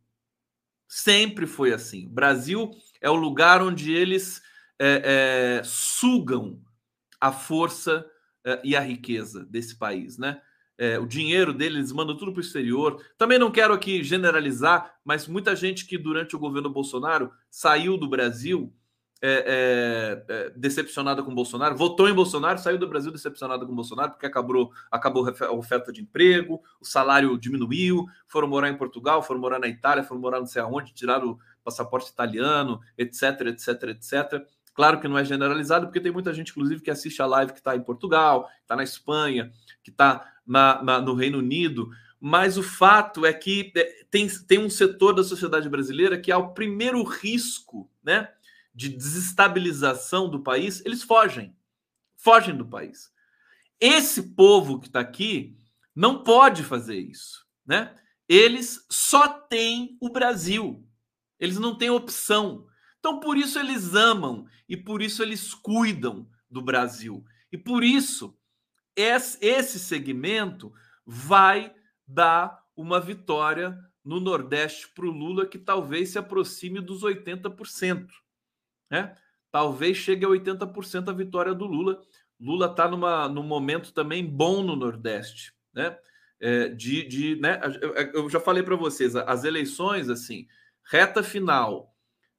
[0.86, 2.06] Sempre foi assim.
[2.06, 4.42] O Brasil é o lugar onde eles
[4.78, 6.60] é, é, sugam
[7.20, 8.04] a força
[8.46, 10.40] uh, e a riqueza desse país, né?
[10.76, 13.00] É, o dinheiro deles mandam tudo para o exterior.
[13.16, 18.08] Também não quero aqui generalizar, mas muita gente que durante o governo Bolsonaro saiu do
[18.08, 18.74] Brasil
[19.24, 24.26] é, é, decepcionada com Bolsonaro, votou em Bolsonaro, saiu do Brasil decepcionada com Bolsonaro, porque
[24.26, 29.60] acabou, acabou a oferta de emprego, o salário diminuiu, foram morar em Portugal, foram morar
[29.60, 34.44] na Itália, foram morar não sei aonde, tiraram o passaporte italiano, etc, etc, etc.
[34.74, 37.58] Claro que não é generalizado, porque tem muita gente, inclusive, que assiste a live que
[37.58, 39.52] está em Portugal, está na Espanha,
[39.84, 40.26] que está
[41.04, 41.90] no Reino Unido.
[42.18, 46.54] Mas o fato é que é, tem, tem um setor da sociedade brasileira que, ao
[46.54, 48.28] primeiro risco né,
[48.74, 51.54] de desestabilização do país, eles fogem.
[52.16, 53.12] Fogem do país.
[53.80, 55.56] Esse povo que está aqui
[55.94, 57.46] não pode fazer isso.
[57.66, 57.94] Né?
[58.28, 60.86] Eles só têm o Brasil.
[61.38, 62.66] Eles não têm opção.
[62.98, 67.24] Então, por isso eles amam e por isso eles cuidam do Brasil.
[67.50, 68.38] E por isso
[68.94, 70.72] esse segmento
[71.04, 71.74] vai
[72.06, 78.06] dar uma vitória no Nordeste para o Lula que talvez se aproxime dos 80%.
[78.92, 79.14] Né?
[79.50, 82.02] Talvez chegue a 80% a vitória do Lula.
[82.38, 85.54] Lula está num momento também bom no Nordeste.
[85.72, 85.96] Né?
[86.38, 87.58] É, de, de, né?
[88.12, 90.46] Eu já falei para vocês, as eleições, assim,
[90.84, 91.94] reta final,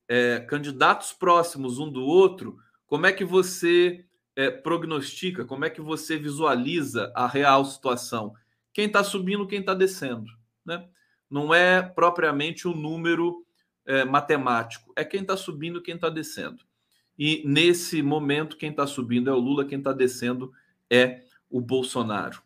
[0.07, 5.81] é, candidatos próximos um do outro, como é que você é, prognostica, como é que
[5.81, 8.33] você visualiza a real situação?
[8.73, 10.29] Quem está subindo, quem está descendo,
[10.63, 10.87] né?
[11.29, 13.43] Não é propriamente um número
[13.85, 16.63] é, matemático, é quem está subindo, quem está descendo.
[17.17, 20.51] E nesse momento, quem está subindo é o Lula, quem está descendo
[20.89, 22.41] é o Bolsonaro.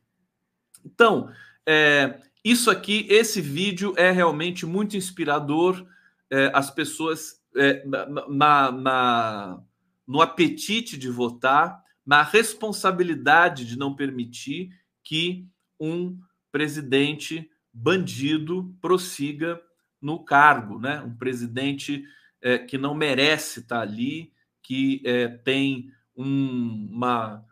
[0.85, 1.31] Então,
[1.65, 5.85] é, isso aqui, esse vídeo é realmente muito inspirador.
[6.29, 9.61] É, as pessoas é, na, na,
[10.05, 14.69] no apetite de votar, na responsabilidade de não permitir
[15.03, 15.45] que
[15.79, 16.17] um
[16.51, 19.61] presidente bandido prossiga
[20.07, 21.01] no cargo, né?
[21.01, 22.05] Um presidente
[22.41, 24.31] é, que não merece estar ali,
[24.63, 27.43] que é, tem um, uma,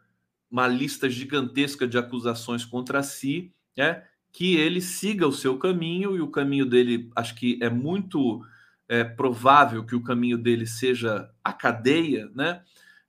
[0.49, 4.03] uma lista gigantesca de acusações contra si, né?
[4.31, 8.41] Que ele siga o seu caminho e o caminho dele, acho que é muito
[8.87, 12.61] é provável que o caminho dele seja a cadeia, né?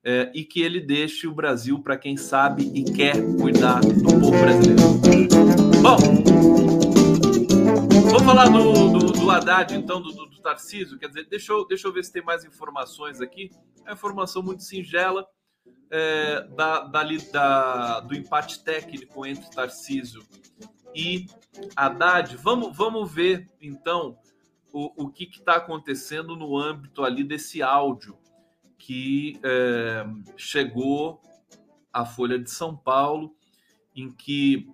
[0.03, 4.31] É, e que ele deixe o Brasil para quem sabe e quer cuidar do povo
[4.31, 4.83] brasileiro.
[5.83, 6.96] Bom,
[8.17, 10.99] vamos falar do, do, do Haddad, então, do, do, Tarcísio.
[10.99, 13.51] Quer dizer, deixa eu, deixa eu ver se tem mais informações aqui.
[13.85, 15.27] É uma informação muito singela
[15.91, 20.23] é, da, da, da, do empate técnico entre Tarcísio
[20.95, 21.27] e
[21.77, 22.39] Haddad.
[22.39, 24.17] Vamos, vamos ver, então,
[24.73, 28.17] o, o que está acontecendo no âmbito ali desse áudio
[28.79, 30.07] que é,
[30.39, 31.21] chegou
[31.93, 33.37] à Folha de São Paulo,
[33.95, 34.71] em que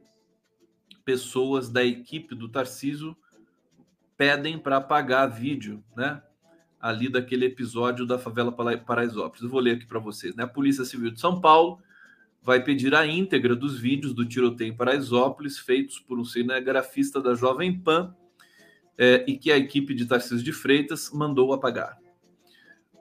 [1.05, 3.17] pessoas da equipe do Tarciso
[4.23, 6.23] pedem para apagar vídeo, né?
[6.81, 9.43] Ali daquele episódio da favela Paraisópolis.
[9.43, 10.37] Eu vou ler aqui para vocês.
[10.37, 10.45] Né?
[10.45, 11.81] A Polícia Civil de São Paulo
[12.41, 17.35] vai pedir a íntegra dos vídeos do tiroteio em Paraisópolis, feitos por um cinegrafista da
[17.35, 18.15] Jovem Pan,
[18.97, 21.99] é, e que a equipe de Tarcísio de Freitas mandou apagar.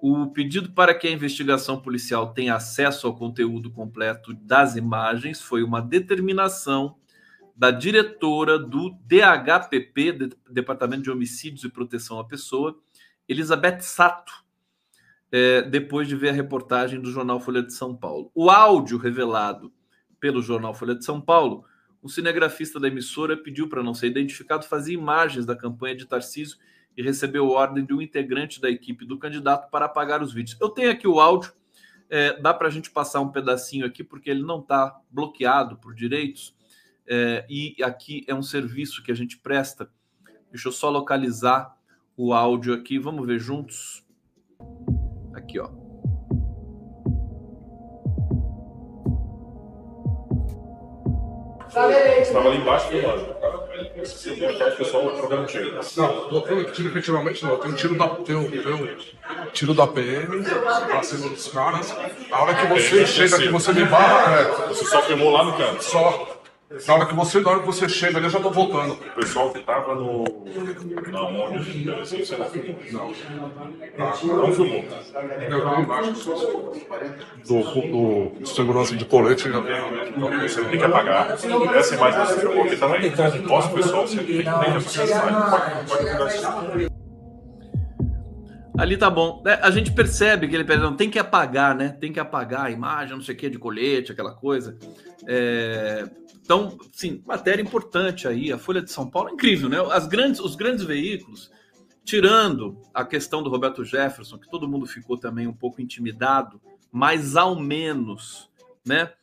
[0.01, 5.61] O pedido para que a investigação policial tenha acesso ao conteúdo completo das imagens foi
[5.61, 6.95] uma determinação
[7.55, 12.77] da diretora do DHPP, Departamento de Homicídios e Proteção à Pessoa,
[13.27, 14.33] Elizabeth Sato,
[15.31, 18.31] é, depois de ver a reportagem do jornal Folha de São Paulo.
[18.35, 19.71] O áudio revelado
[20.19, 21.65] pelo jornal Folha de São Paulo
[22.01, 26.57] o cinegrafista da emissora pediu para não ser identificado fazer imagens da campanha de Tarcísio
[26.97, 30.57] e recebeu ordem de um integrante da equipe do candidato para apagar os vídeos.
[30.59, 31.53] Eu tenho aqui o áudio,
[32.09, 35.93] é, dá para a gente passar um pedacinho aqui, porque ele não está bloqueado por
[35.93, 36.55] direitos,
[37.07, 39.89] é, e aqui é um serviço que a gente presta.
[40.51, 41.75] Deixa eu só localizar
[42.15, 44.05] o áudio aqui, vamos ver juntos.
[45.33, 45.69] Aqui, ó.
[52.21, 53.41] Estava ali embaixo do lado.
[54.01, 55.79] O pessoal trocando tiro.
[55.95, 57.57] Não, trocando tiro efetivamente não.
[57.57, 58.97] Tem um tiro da, tem um, tem um
[59.53, 61.95] tiro da PM pra cima dos caras.
[62.29, 64.67] A hora que você chega, que você me barra, é.
[64.67, 65.81] Você só filmou lá no canto?
[65.81, 66.40] Só.
[66.87, 68.93] Na hora que você, na hora que você chega ali, eu já tô voltando.
[68.93, 70.23] O pessoal que tava no.
[71.11, 71.85] Na onde?
[72.93, 73.11] Não.
[73.99, 74.83] Ah, não filmou.
[75.49, 76.31] Eu tava embaixo.
[77.45, 77.61] Do,
[78.39, 79.49] do segurança de colete.
[79.49, 81.31] Você tem que apagar.
[81.31, 83.11] Essa imagem que você filmou aqui também.
[83.45, 85.87] Mostra o pessoal, você tem que apagar essa imagem.
[85.89, 86.91] Pode apagar
[88.81, 89.43] Ali tá bom.
[89.45, 91.89] É, a gente percebe que ele não tem que apagar, né?
[91.89, 94.75] Tem que apagar a imagem, não sei o que, de colete, aquela coisa.
[95.27, 96.09] É...
[96.43, 98.51] Então, sim, matéria importante aí.
[98.51, 99.77] A Folha de São Paulo é incrível, né?
[99.91, 101.51] As grandes, os grandes veículos,
[102.03, 106.59] tirando a questão do Roberto Jefferson, que todo mundo ficou também um pouco intimidado,
[106.91, 108.49] mas ao menos,
[108.83, 109.13] né?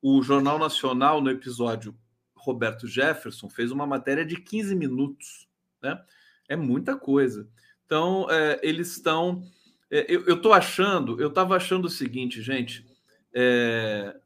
[0.00, 1.94] O Jornal Nacional, no episódio
[2.34, 5.46] Roberto Jefferson, fez uma matéria de 15 minutos,
[5.82, 6.00] né?
[6.48, 7.46] É muita coisa.
[7.92, 9.44] Então, é, eles estão.
[9.90, 12.86] É, eu estou achando, eu estava achando o seguinte, gente.
[13.34, 14.16] É,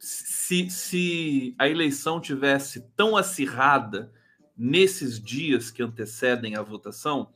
[0.00, 4.12] se, se a eleição tivesse tão acirrada
[4.56, 7.30] nesses dias que antecedem a votação,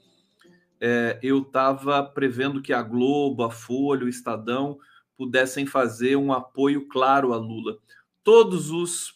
[0.80, 4.80] é, eu estava prevendo que a Globo, a Folha, o Estadão
[5.16, 7.78] pudessem fazer um apoio claro a Lula.
[8.24, 9.14] Todos os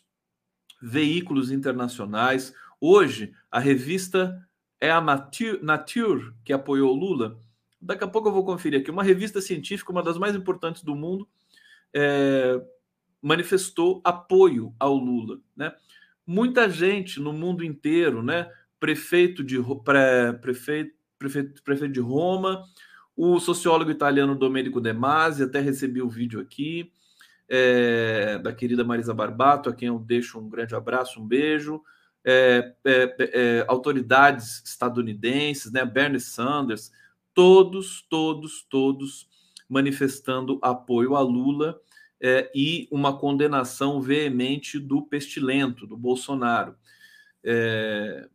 [0.81, 4.47] veículos internacionais, hoje, a revista
[4.81, 7.39] é a Nature, que apoiou Lula.
[7.81, 8.91] Daqui a pouco eu vou conferir aqui.
[8.91, 11.29] Uma revista científica, uma das mais importantes do mundo,
[11.95, 12.61] é,
[13.23, 15.39] manifestou apoio ao Lula.
[15.57, 15.73] Né?
[16.27, 18.51] Muita gente no mundo inteiro, né?
[18.79, 22.63] prefeito, de, pré, prefeito, prefeito, prefeito de Roma,
[23.17, 26.93] o sociólogo italiano Domenico De Masi, até recebi o vídeo aqui,
[27.49, 31.83] é, da querida Marisa Barbato, a quem eu deixo um grande abraço, um beijo.
[32.29, 36.91] É, é, é, autoridades estadunidenses, né, Bernie Sanders,
[37.33, 39.29] todos, todos, todos
[39.69, 41.81] manifestando apoio a Lula
[42.21, 46.75] é, e uma condenação veemente do pestilento, do Bolsonaro.
[47.45, 48.29] É,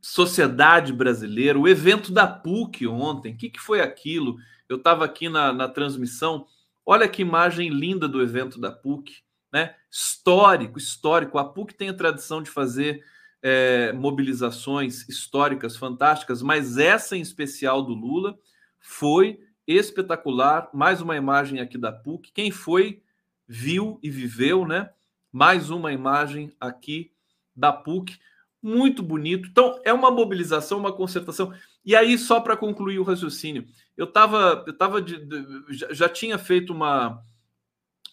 [0.00, 4.36] sociedade brasileira, o evento da PUC ontem, o que, que foi aquilo?
[4.68, 6.46] Eu estava aqui na, na transmissão,
[6.84, 9.22] olha que imagem linda do evento da PUC,
[9.52, 9.74] né?
[9.90, 11.38] Histórico, histórico.
[11.38, 13.04] A PUC tem a tradição de fazer
[13.42, 18.38] é, mobilizações históricas fantásticas, mas essa em especial do Lula
[18.80, 20.70] foi espetacular.
[20.72, 22.32] Mais uma imagem aqui da PUC.
[22.32, 23.02] Quem foi,
[23.46, 24.90] viu e viveu, né?
[25.30, 27.12] Mais uma imagem aqui
[27.54, 28.18] da PUC
[28.62, 29.48] muito bonito.
[29.48, 31.52] Então, é uma mobilização, uma concertação.
[31.84, 36.08] E aí, só para concluir o raciocínio, eu estava, eu tava de, de, já, já,
[36.08, 37.20] tinha feito uma,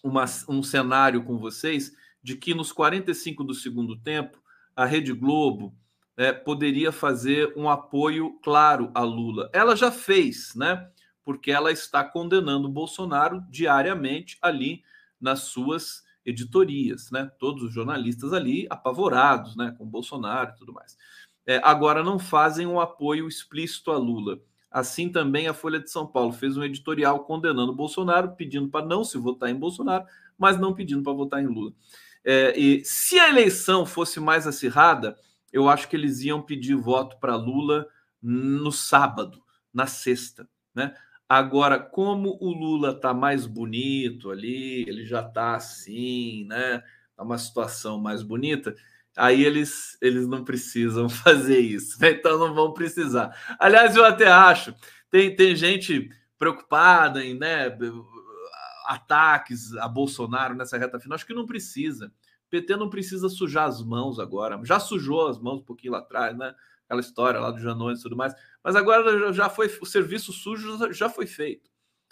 [0.02, 1.92] uma, um cenário com vocês
[2.22, 4.38] de que nos 45 do segundo tempo,
[4.74, 5.74] a Rede Globo
[6.16, 9.48] é, poderia fazer um apoio claro a Lula.
[9.52, 10.88] Ela já fez, né?
[11.24, 14.82] Porque ela está condenando Bolsonaro diariamente ali
[15.20, 17.30] nas suas editorias, né?
[17.38, 19.74] Todos os jornalistas ali apavorados, né?
[19.78, 20.96] Com Bolsonaro e tudo mais.
[21.46, 24.38] É, agora não fazem um apoio explícito a Lula.
[24.70, 29.02] Assim também a Folha de São Paulo fez um editorial condenando Bolsonaro, pedindo para não
[29.02, 30.04] se votar em Bolsonaro,
[30.38, 31.72] mas não pedindo para votar em Lula.
[32.24, 35.16] É, e se a eleição fosse mais acirrada,
[35.52, 37.86] eu acho que eles iam pedir voto para Lula
[38.22, 39.42] no sábado,
[39.72, 40.94] na sexta, né?
[41.28, 46.82] Agora, como o Lula está mais bonito ali, ele já está assim, né?
[47.16, 48.74] Tá uma situação mais bonita,
[49.20, 52.10] aí eles, eles não precisam fazer isso, né?
[52.10, 53.36] então não vão precisar.
[53.58, 54.74] Aliás, eu até acho,
[55.10, 56.08] tem, tem gente
[56.38, 57.76] preocupada em né,
[58.86, 62.06] ataques a Bolsonaro nessa reta final, acho que não precisa.
[62.46, 65.98] O PT não precisa sujar as mãos agora, já sujou as mãos um pouquinho lá
[65.98, 66.54] atrás, né?
[66.86, 70.92] Aquela história lá do Janones e tudo mais mas agora já foi o serviço sujo
[70.92, 71.70] já foi feito.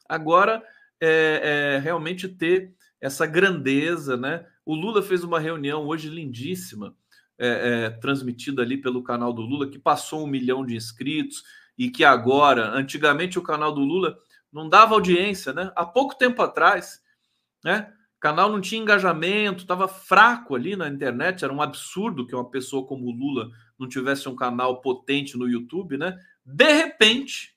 [0.09, 0.63] Agora
[1.01, 4.47] é, é realmente ter essa grandeza, né?
[4.69, 6.95] O Lula fez uma reunião hoje lindíssima,
[7.39, 11.43] é, é, transmitida ali pelo canal do Lula, que passou um milhão de inscritos
[11.79, 14.19] e que agora, antigamente o canal do Lula
[14.53, 15.73] não dava audiência, né?
[15.75, 17.03] Há pouco tempo atrás,
[17.65, 17.91] né?
[18.19, 22.51] O canal não tinha engajamento, estava fraco ali na internet, era um absurdo que uma
[22.51, 26.15] pessoa como o Lula não tivesse um canal potente no YouTube, né?
[26.45, 27.57] De repente,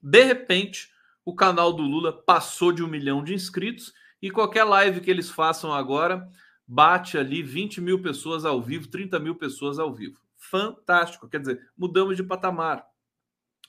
[0.00, 0.92] de repente,
[1.24, 3.92] o canal do Lula passou de um milhão de inscritos
[4.22, 6.24] e qualquer live que eles façam agora
[6.72, 10.18] bate ali 20 mil pessoas ao vivo, 30 mil pessoas ao vivo.
[10.38, 11.28] Fantástico.
[11.28, 12.86] Quer dizer, mudamos de patamar.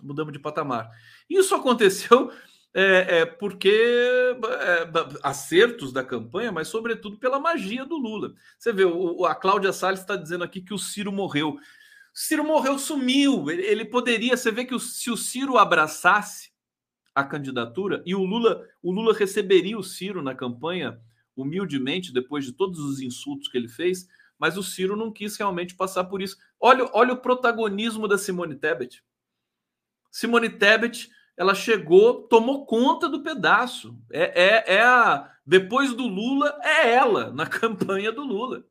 [0.01, 0.89] Mudamos de patamar.
[1.29, 2.31] Isso aconteceu
[2.73, 3.69] é, é, porque
[4.41, 4.89] é,
[5.21, 8.33] acertos da campanha, mas sobretudo pela magia do Lula.
[8.57, 11.57] Você vê, o, a Cláudia Salles está dizendo aqui que o Ciro morreu.
[12.13, 13.51] Ciro morreu, sumiu.
[13.51, 16.53] Ele, ele poderia, você vê que o, se o Ciro abraçasse
[17.13, 21.01] a candidatura e o Lula, o Lula receberia o Ciro na campanha
[21.35, 24.07] humildemente depois de todos os insultos que ele fez,
[24.37, 26.37] mas o Ciro não quis realmente passar por isso.
[26.59, 29.03] Olha, olha o protagonismo da Simone Tebet.
[30.11, 33.97] Simone Tebet, ela chegou, tomou conta do pedaço.
[34.11, 38.65] É, é, é a depois do Lula é ela na campanha do Lula.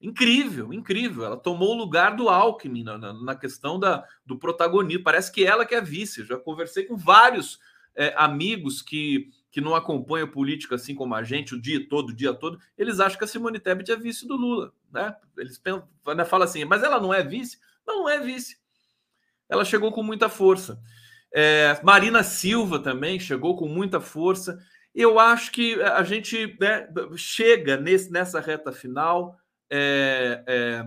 [0.00, 1.24] Incrível, incrível.
[1.24, 5.02] Ela tomou o lugar do Alckmin na, na, na, questão da, do protagonismo.
[5.02, 6.20] Parece que ela que é vice.
[6.20, 7.58] Eu já conversei com vários
[7.94, 12.12] é, amigos que, que não acompanham política assim como a gente o dia todo, o
[12.12, 12.58] dia todo.
[12.76, 14.72] Eles acham que a Simone Tebet é vice do Lula.
[14.90, 15.14] Né?
[15.38, 17.60] Eles pensam, né, falam assim, mas ela não é vice?
[17.86, 18.58] Não, não é vice.
[19.48, 20.82] Ela chegou com muita força.
[21.32, 24.58] É, Marina Silva também chegou com muita força.
[24.92, 29.38] Eu acho que a gente né, chega nesse, nessa reta final
[29.70, 30.84] é, é,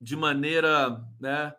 [0.00, 1.54] de maneira, né,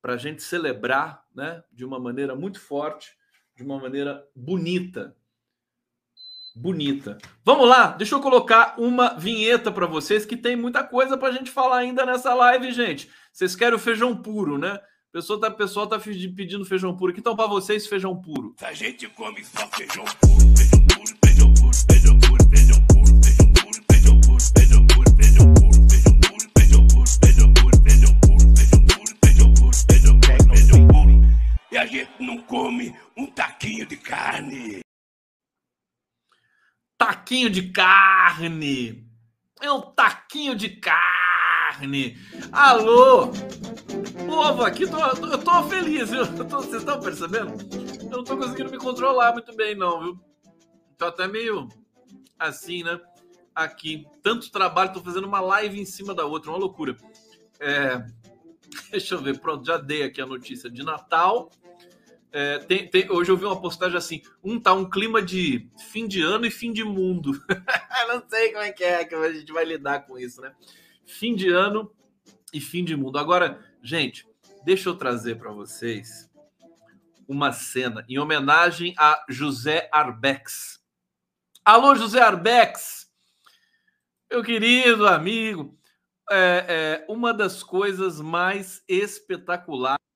[0.00, 3.16] para a gente celebrar, né, de uma maneira muito forte,
[3.56, 5.16] de uma maneira bonita.
[6.54, 7.16] Bonita.
[7.44, 11.32] Vamos lá, deixa eu colocar uma vinheta para vocês que tem muita coisa para a
[11.32, 13.08] gente falar ainda nessa live, gente.
[13.32, 14.78] Vocês querem o feijão puro, né?
[15.08, 17.14] O pessoal tá, pessoal tá pedindo feijão puro.
[17.16, 18.54] Então, para vocês, feijão puro.
[18.60, 20.61] A gente come só feijão puro,
[31.78, 34.80] a gente não come um taquinho de carne?
[36.98, 39.10] Taquinho de carne.
[39.60, 42.16] É um taquinho de carne.
[42.52, 43.28] Alô?
[44.26, 46.26] Povo aqui, tô, eu tô feliz, viu?
[46.36, 47.54] Tô, vocês estão percebendo?
[48.02, 50.20] Eu não tô conseguindo me controlar muito bem, não, viu?
[50.98, 51.68] Tô até meio
[52.38, 53.00] assim, né?
[53.54, 54.06] Aqui.
[54.22, 56.96] Tanto trabalho, tô fazendo uma live em cima da outra, uma loucura.
[57.58, 58.04] É,
[58.90, 61.50] deixa eu ver, pronto, já dei aqui a notícia de Natal.
[62.32, 66.08] É, tem, tem, hoje eu vi uma postagem assim: um tá um clima de fim
[66.08, 67.32] de ano e fim de mundo.
[68.00, 70.54] eu não sei como é que é que a gente vai lidar com isso, né?
[71.04, 71.94] Fim de ano
[72.52, 73.18] e fim de mundo.
[73.18, 74.26] Agora, gente,
[74.64, 76.30] deixa eu trazer para vocês
[77.28, 80.80] uma cena em homenagem a José Arbex.
[81.62, 83.10] Alô, José Arbex,
[84.30, 85.78] meu querido amigo.
[86.30, 90.11] É, é, uma das coisas mais espetaculares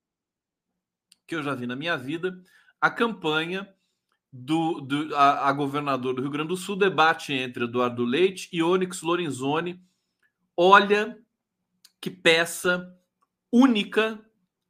[1.27, 2.39] que eu já vi na minha vida,
[2.81, 3.69] a campanha
[4.33, 8.63] do, do a, a, governador do Rio Grande do Sul, debate entre Eduardo Leite e
[8.63, 9.81] Onyx Lorenzoni.
[10.57, 11.19] Olha
[12.01, 12.95] que peça
[13.53, 14.21] única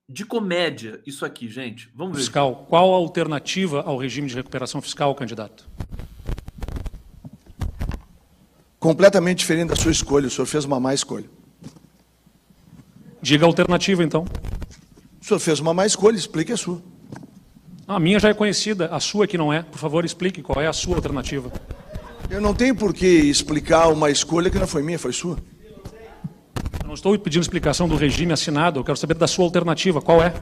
[0.09, 1.90] de comédia isso aqui, gente.
[1.94, 2.22] Vamos ver.
[2.22, 5.68] Fiscal, qual a alternativa ao regime de recuperação fiscal, candidato?
[8.78, 10.28] Completamente diferente da sua escolha.
[10.28, 11.28] O senhor fez uma má escolha.
[13.20, 14.24] Diga a alternativa, então.
[15.27, 16.81] O senhor fez uma má escolha, explique a sua.
[17.85, 19.61] A minha já é conhecida, a sua que não é.
[19.61, 21.51] Por favor, explique qual é a sua alternativa.
[22.31, 25.37] Eu não tenho por que explicar uma escolha que não foi minha, foi sua.
[26.81, 30.01] Eu não estou pedindo explicação do regime assinado, eu quero saber da sua alternativa.
[30.01, 30.33] Qual é?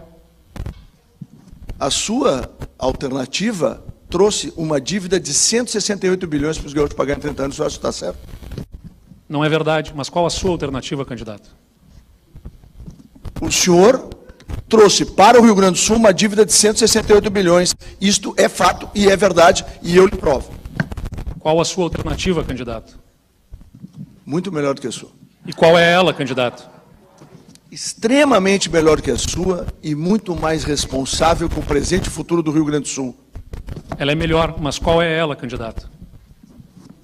[1.81, 7.43] A sua alternativa trouxe uma dívida de 168 bilhões para os gaúchos pagarem em 30
[7.43, 7.55] anos.
[7.55, 8.19] O senhor acha que está certo?
[9.27, 11.57] Não é verdade, mas qual a sua alternativa, candidato?
[13.41, 14.11] O senhor
[14.69, 17.75] trouxe para o Rio Grande do Sul uma dívida de 168 bilhões.
[18.01, 20.53] Isto é fato e é verdade, e eu lhe provo.
[21.39, 22.99] Qual a sua alternativa, candidato?
[24.25, 25.11] Muito melhor do que a sua.
[25.47, 26.69] E qual é ela, candidato?
[27.71, 32.51] Extremamente melhor que a sua e muito mais responsável com o presente e futuro do
[32.51, 33.15] Rio Grande do Sul.
[33.99, 35.91] Ela é melhor, mas qual é ela, candidato?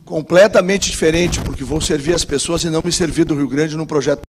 [0.04, 3.86] Completamente diferente, porque vou servir as pessoas e não me servir do Rio Grande num
[3.86, 4.22] projeto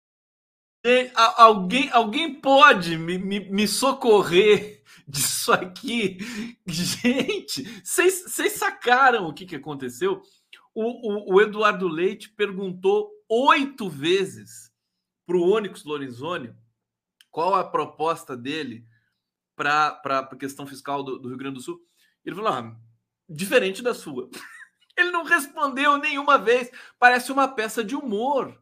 [1.37, 6.17] Alguém, alguém pode me, me, me socorrer disso aqui?
[6.65, 10.21] Gente, vocês sacaram o que, que aconteceu?
[10.73, 14.71] O, o, o Eduardo Leite perguntou oito vezes
[15.25, 16.53] para o Onyx Lorenzoni
[17.29, 18.85] qual a proposta dele
[19.55, 21.79] para a questão fiscal do, do, Rio Grande do Sul.
[22.25, 22.75] Ele falou: ah,
[23.29, 24.29] diferente da sua.
[24.97, 26.69] Ele não respondeu nenhuma vez.
[26.99, 28.59] Parece uma peça de humor.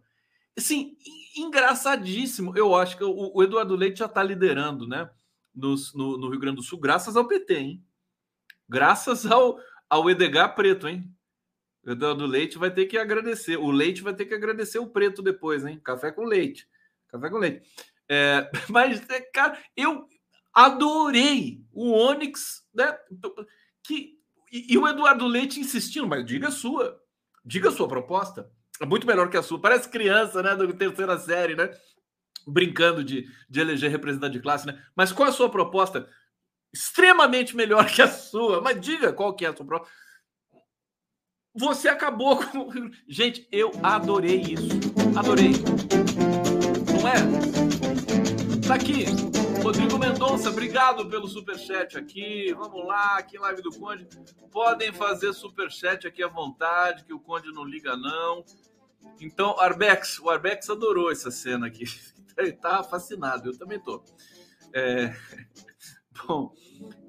[0.58, 0.96] Assim,
[1.36, 2.58] engraçadíssimo.
[2.58, 5.10] Eu acho que o, o Eduardo Leite já está liderando, né?
[5.54, 7.86] No, no, no, Rio Grande do Sul, graças ao PT, hein?
[8.68, 9.60] Graças ao,
[9.90, 11.12] ao Edgar Preto, hein?
[11.84, 13.58] O Eduardo Leite vai ter que agradecer.
[13.58, 15.80] O Leite vai ter que agradecer o Preto depois, hein?
[15.84, 16.68] Café com leite.
[17.08, 17.68] Café com leite.
[18.08, 20.08] É, mas, é, cara, eu
[20.54, 22.98] adorei o Onyx, né?
[23.84, 24.20] Que,
[24.52, 27.02] e, e o Eduardo Leite insistindo, mas diga a sua.
[27.46, 28.52] Diga a sua proposta.
[28.82, 29.60] É muito melhor que a sua.
[29.60, 30.56] Parece criança, né?
[30.56, 31.70] Da terceira série, né?
[32.48, 34.82] Brincando de, de eleger representante de classe, né?
[34.96, 36.10] Mas qual a sua proposta?
[36.72, 38.62] Extremamente melhor que a sua.
[38.62, 39.94] Mas diga qual que é a sua proposta.
[41.54, 42.70] Você acabou com.
[43.08, 44.70] Gente, eu adorei isso.
[45.18, 45.52] Adorei.
[46.94, 48.66] Não é?
[48.66, 49.06] Tá aqui.
[49.62, 52.54] Rodrigo Mendonça, obrigado pelo superchat aqui.
[52.54, 54.08] Vamos lá, aqui live do Conde.
[54.52, 58.46] Podem fazer superchat aqui à vontade, que o Conde não liga, não.
[59.20, 61.86] Então, Arbex, o Arbex adorou essa cena aqui.
[62.38, 64.04] Ele tá fascinado, eu também tô.
[64.74, 65.14] É...
[66.28, 66.54] Bom,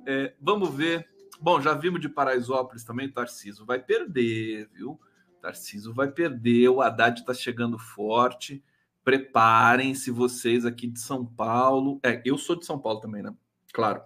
[0.07, 1.09] é, vamos ver.
[1.41, 5.01] Bom, já vimos de Paraisópolis também, Tarciso vai perder, viu?
[5.41, 8.63] Tarciso vai perder, o Haddad está chegando forte.
[9.03, 11.99] Preparem-se vocês aqui de São Paulo.
[12.03, 13.35] É, eu sou de São Paulo também, né?
[13.73, 14.03] Claro.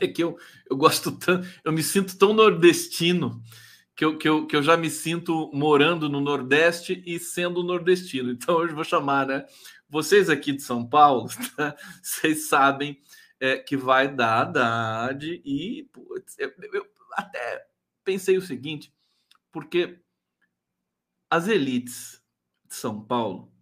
[0.00, 0.36] É que eu,
[0.68, 3.42] eu gosto tanto, eu me sinto tão nordestino
[3.98, 8.30] que eu, que, eu, que eu já me sinto morando no Nordeste e sendo nordestino.
[8.38, 9.44] Então hoje vou chamar, né?
[9.88, 11.74] Vocês aqui de São Paulo, tá?
[12.00, 13.02] vocês sabem
[13.40, 17.66] é, que vai dar Haddad e putz, eu, eu até
[18.04, 18.94] pensei o seguinte,
[19.50, 20.00] porque
[21.28, 22.22] as elites
[22.68, 23.52] de São Paulo,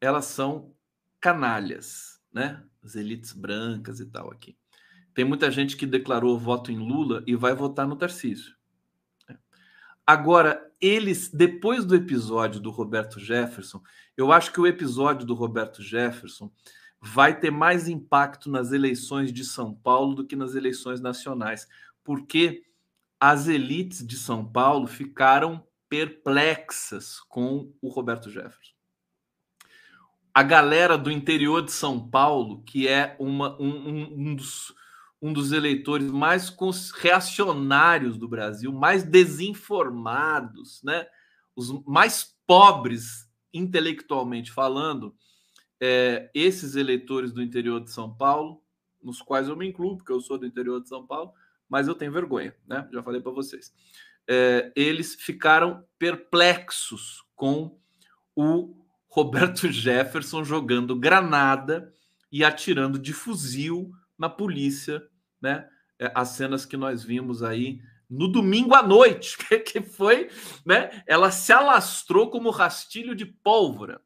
[0.00, 0.74] elas são
[1.20, 2.60] canalhas, né?
[2.82, 4.58] As elites brancas e tal aqui.
[5.14, 8.58] Tem muita gente que declarou voto em Lula e vai votar no Tarcísio.
[10.10, 13.80] Agora, eles, depois do episódio do Roberto Jefferson,
[14.16, 16.50] eu acho que o episódio do Roberto Jefferson
[17.00, 21.68] vai ter mais impacto nas eleições de São Paulo do que nas eleições nacionais,
[22.02, 22.64] porque
[23.20, 28.74] as elites de São Paulo ficaram perplexas com o Roberto Jefferson.
[30.34, 34.74] A galera do interior de São Paulo, que é uma, um, um, um dos,
[35.20, 36.54] um dos eleitores mais
[36.98, 41.06] reacionários do Brasil, mais desinformados, né?
[41.54, 45.14] os mais pobres intelectualmente falando,
[45.80, 48.62] é, esses eleitores do interior de São Paulo,
[49.02, 51.32] nos quais eu me incluo, porque eu sou do interior de São Paulo,
[51.68, 52.88] mas eu tenho vergonha, né?
[52.92, 53.72] Já falei para vocês.
[54.28, 57.78] É, eles ficaram perplexos com
[58.34, 58.76] o
[59.08, 61.94] Roberto Jefferson jogando granada
[62.30, 65.02] e atirando de fuzil na polícia,
[65.40, 65.66] né?
[65.98, 70.28] É, as cenas que nós vimos aí no domingo à noite, que foi,
[70.64, 71.02] né?
[71.06, 74.02] Ela se alastrou como rastilho de pólvora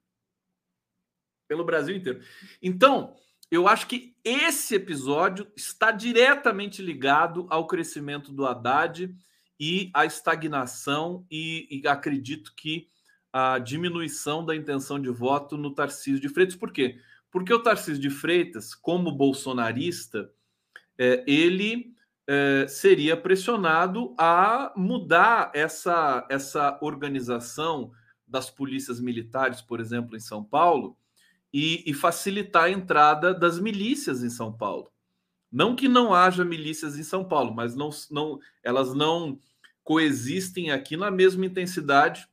[1.48, 2.22] pelo Brasil inteiro.
[2.62, 3.16] Então,
[3.50, 9.14] eu acho que esse episódio está diretamente ligado ao crescimento do Haddad
[9.58, 12.88] e à estagnação e, e acredito que
[13.32, 16.54] a diminuição da intenção de voto no Tarcísio de Freitas.
[16.54, 17.00] Por quê?
[17.42, 20.30] O Tarcísio de Freitas, como bolsonarista,
[20.96, 21.94] é, ele
[22.26, 27.90] é, seria pressionado a mudar essa, essa organização
[28.26, 30.96] das polícias militares, por exemplo, em São Paulo,
[31.52, 34.90] e, e facilitar a entrada das milícias em São Paulo.
[35.52, 39.38] Não que não haja milícias em São Paulo, mas não, não, elas não
[39.84, 42.26] coexistem aqui na mesma intensidade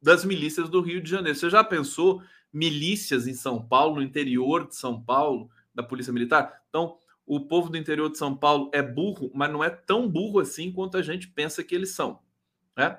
[0.00, 1.36] das milícias do Rio de Janeiro.
[1.36, 2.22] Você já pensou
[2.54, 6.62] milícias em São Paulo, no interior de São Paulo, da Polícia Militar?
[6.68, 6.96] Então,
[7.26, 10.70] o povo do interior de São Paulo é burro, mas não é tão burro assim
[10.70, 12.20] quanto a gente pensa que eles são.
[12.76, 12.98] Né?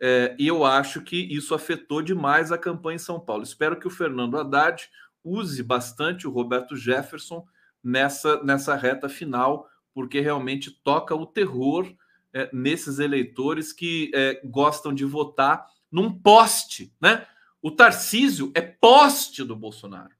[0.00, 3.42] É, e eu acho que isso afetou demais a campanha em São Paulo.
[3.42, 4.88] Espero que o Fernando Haddad
[5.22, 7.46] use bastante o Roberto Jefferson
[7.82, 11.86] nessa, nessa reta final, porque realmente toca o terror
[12.32, 17.26] é, nesses eleitores que é, gostam de votar num poste, né?
[17.66, 20.14] O Tarcísio é poste do Bolsonaro.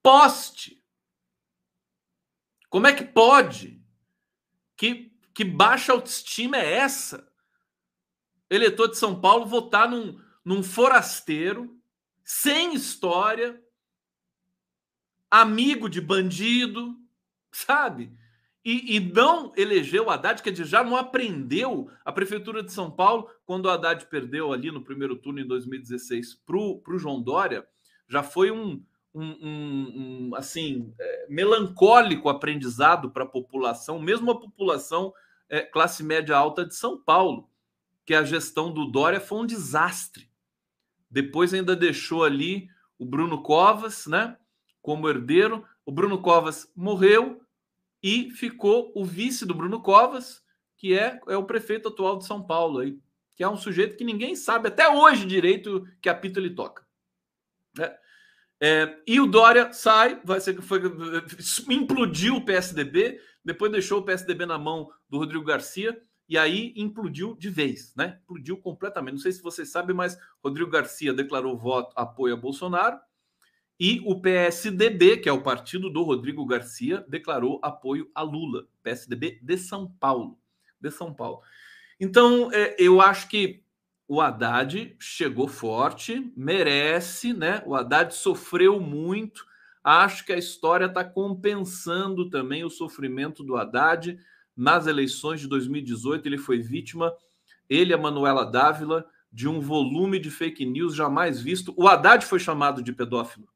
[0.00, 0.80] Poste.
[2.70, 3.84] Como é que pode?
[4.76, 7.28] Que, que baixa autoestima é essa?
[8.48, 11.76] Eleitor de São Paulo votar num, num forasteiro
[12.22, 13.60] sem história,
[15.28, 16.96] amigo de bandido,
[17.50, 18.16] sabe?
[18.66, 22.90] E, e, não elegeu o Haddad, quer dizer, já não aprendeu a Prefeitura de São
[22.90, 27.64] Paulo, quando o Haddad perdeu ali no primeiro turno em 2016 para o João Dória,
[28.08, 28.82] já foi um,
[29.14, 29.92] um, um,
[30.30, 35.14] um assim, é, melancólico aprendizado para a população, mesmo a população
[35.48, 37.48] é, classe média alta de São Paulo,
[38.04, 40.28] que a gestão do Dória foi um desastre.
[41.08, 44.36] Depois ainda deixou ali o Bruno Covas, né?
[44.82, 45.64] Como herdeiro.
[45.84, 47.45] O Bruno Covas morreu
[48.06, 50.40] e ficou o vice do Bruno Covas,
[50.76, 53.00] que é, é o prefeito atual de São Paulo aí,
[53.34, 56.86] que é um sujeito que ninguém sabe até hoje direito que apito ele toca.
[57.80, 57.98] É.
[58.62, 60.80] É, e o Dória sai, vai ser foi,
[61.68, 67.34] implodiu o PSDB, depois deixou o PSDB na mão do Rodrigo Garcia e aí implodiu
[67.34, 68.20] de vez, né?
[68.22, 69.14] Implodiu completamente.
[69.14, 73.00] Não sei se vocês sabem, mas Rodrigo Garcia declarou voto apoio a Bolsonaro
[73.78, 78.66] e o PSDB, que é o partido do Rodrigo Garcia, declarou apoio a Lula.
[78.82, 80.38] PSDB de São Paulo,
[80.80, 81.42] de São Paulo.
[82.00, 83.62] Então, é, eu acho que
[84.08, 87.62] o Haddad chegou forte, merece, né?
[87.66, 89.44] O Haddad sofreu muito.
[89.84, 94.18] Acho que a história está compensando também o sofrimento do Haddad
[94.56, 97.12] nas eleições de 2018, ele foi vítima,
[97.68, 101.74] ele e a Manuela Dávila, de um volume de fake news jamais visto.
[101.76, 103.46] O Haddad foi chamado de pedófilo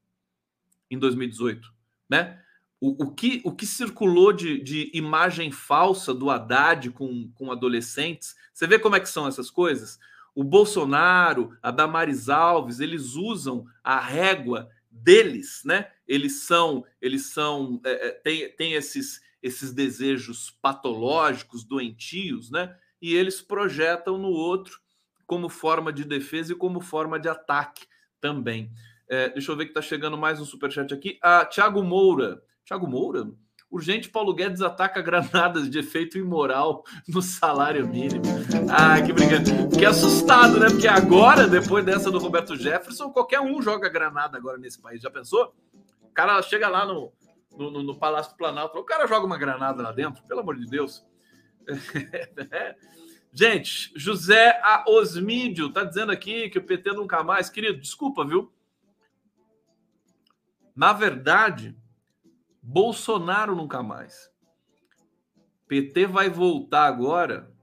[0.91, 1.73] em 2018,
[2.07, 2.39] né?
[2.79, 8.35] O, o, que, o que circulou de, de imagem falsa do Haddad com, com adolescentes,
[8.53, 9.99] você vê como é que são essas coisas?
[10.35, 15.89] O Bolsonaro, a Damares Alves, eles usam a régua deles, né?
[16.07, 22.75] Eles são, eles são, é, é tem, tem esses esses desejos patológicos, doentios, né?
[23.01, 24.79] E eles projetam no outro
[25.25, 27.87] como forma de defesa e como forma de ataque
[28.19, 28.71] também.
[29.11, 31.19] É, deixa eu ver que está chegando mais um superchat aqui.
[31.21, 32.41] Ah, Tiago Moura.
[32.63, 33.29] Tiago Moura?
[33.69, 38.23] Urgente, Paulo Guedes ataca granadas de efeito imoral no salário mínimo.
[38.69, 39.69] Ah, que brincadeira.
[39.69, 40.69] Fiquei assustado, né?
[40.69, 45.01] Porque agora, depois dessa do Roberto Jefferson, qualquer um joga granada agora nesse país.
[45.01, 45.53] Já pensou?
[46.03, 47.11] O cara chega lá no,
[47.57, 48.79] no, no, no, Palácio do Planalto.
[48.79, 51.05] O cara joga uma granada lá dentro, pelo amor de Deus.
[53.33, 54.57] Gente, José.
[54.87, 57.49] Osmídio tá dizendo aqui que o PT nunca mais.
[57.49, 58.49] Querido, desculpa, viu?
[60.81, 61.77] Na verdade,
[62.59, 64.31] Bolsonaro nunca mais.
[65.67, 67.53] PT vai voltar agora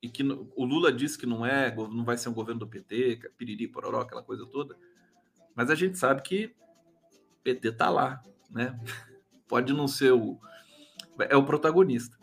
[0.00, 3.20] e que o Lula disse que não é, não vai ser um governo do PT,
[3.24, 4.76] é piriri, pororó, aquela coisa toda.
[5.56, 6.54] Mas a gente sabe que
[7.42, 8.78] PT tá lá, né?
[9.48, 10.38] Pode não ser o
[11.18, 12.16] é o protagonista.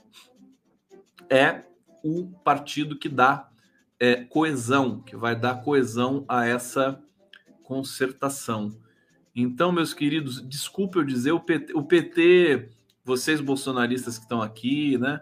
[1.30, 1.66] É
[2.01, 3.51] o partido que dá
[3.99, 7.03] é, coesão, que vai dar coesão a essa
[7.62, 8.85] concertação.
[9.36, 12.70] Então, meus queridos, desculpe eu dizer, o PT, o PT
[13.04, 15.22] vocês bolsonaristas que estão aqui, né?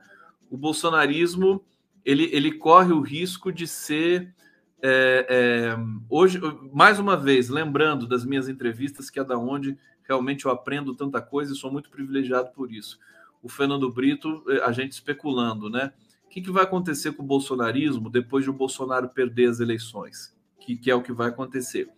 [0.49, 1.63] O bolsonarismo
[2.05, 4.33] ele, ele corre o risco de ser
[4.81, 5.77] é, é,
[6.09, 6.39] hoje,
[6.73, 11.21] mais uma vez, lembrando das minhas entrevistas, que é da onde realmente eu aprendo tanta
[11.21, 12.99] coisa e sou muito privilegiado por isso.
[13.41, 15.93] O Fernando Brito, é, a gente especulando, né?
[16.25, 20.35] O que, que vai acontecer com o bolsonarismo depois de o Bolsonaro perder as eleições?
[20.59, 21.89] Que, que é o que vai acontecer.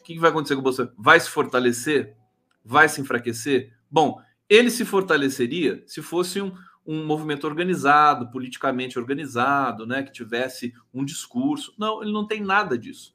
[0.00, 0.94] O que, vai acontecer com o Bolsonaro?
[0.98, 2.16] Vai se fortalecer?
[2.64, 3.72] Vai se enfraquecer?
[3.90, 6.52] Bom, ele se fortaleceria se fosse um,
[6.86, 11.74] um movimento organizado, politicamente organizado, né, que tivesse um discurso.
[11.78, 13.14] Não, ele não tem nada disso.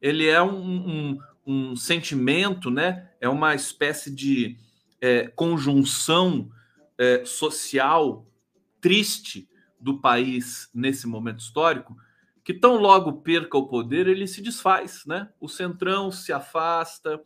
[0.00, 4.56] Ele é um, um, um sentimento, né, é uma espécie de
[5.00, 6.50] é, conjunção
[6.98, 8.26] é, social
[8.80, 11.96] triste do país nesse momento histórico,
[12.44, 15.28] que tão logo perca o poder, ele se desfaz, né?
[15.40, 17.20] O centrão se afasta,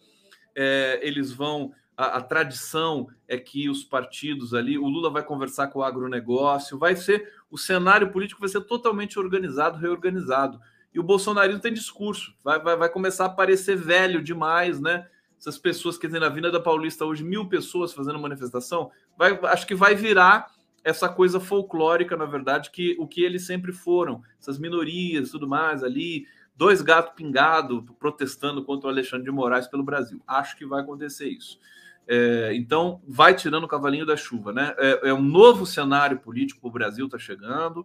[0.54, 5.68] é, eles vão a, a, tradição é que os partidos ali, o Lula vai conversar
[5.68, 10.60] com o agronegócio, vai ser o cenário político vai ser totalmente organizado, reorganizado.
[10.92, 15.06] E o bolsonarismo tem discurso, vai, vai, vai começar a parecer velho demais, né?
[15.38, 19.74] Essas pessoas, quer dizer, na Avenida Paulista hoje, mil pessoas fazendo manifestação, vai, acho que
[19.74, 20.46] vai virar
[20.86, 25.82] essa coisa folclórica, na verdade, que o que eles sempre foram, essas minorias tudo mais
[25.82, 30.22] ali, dois gatos pingados protestando contra o Alexandre de Moraes pelo Brasil.
[30.24, 31.58] Acho que vai acontecer isso.
[32.06, 34.76] É, então, vai tirando o cavalinho da chuva, né?
[34.78, 37.84] É, é um novo cenário político para o Brasil, está chegando.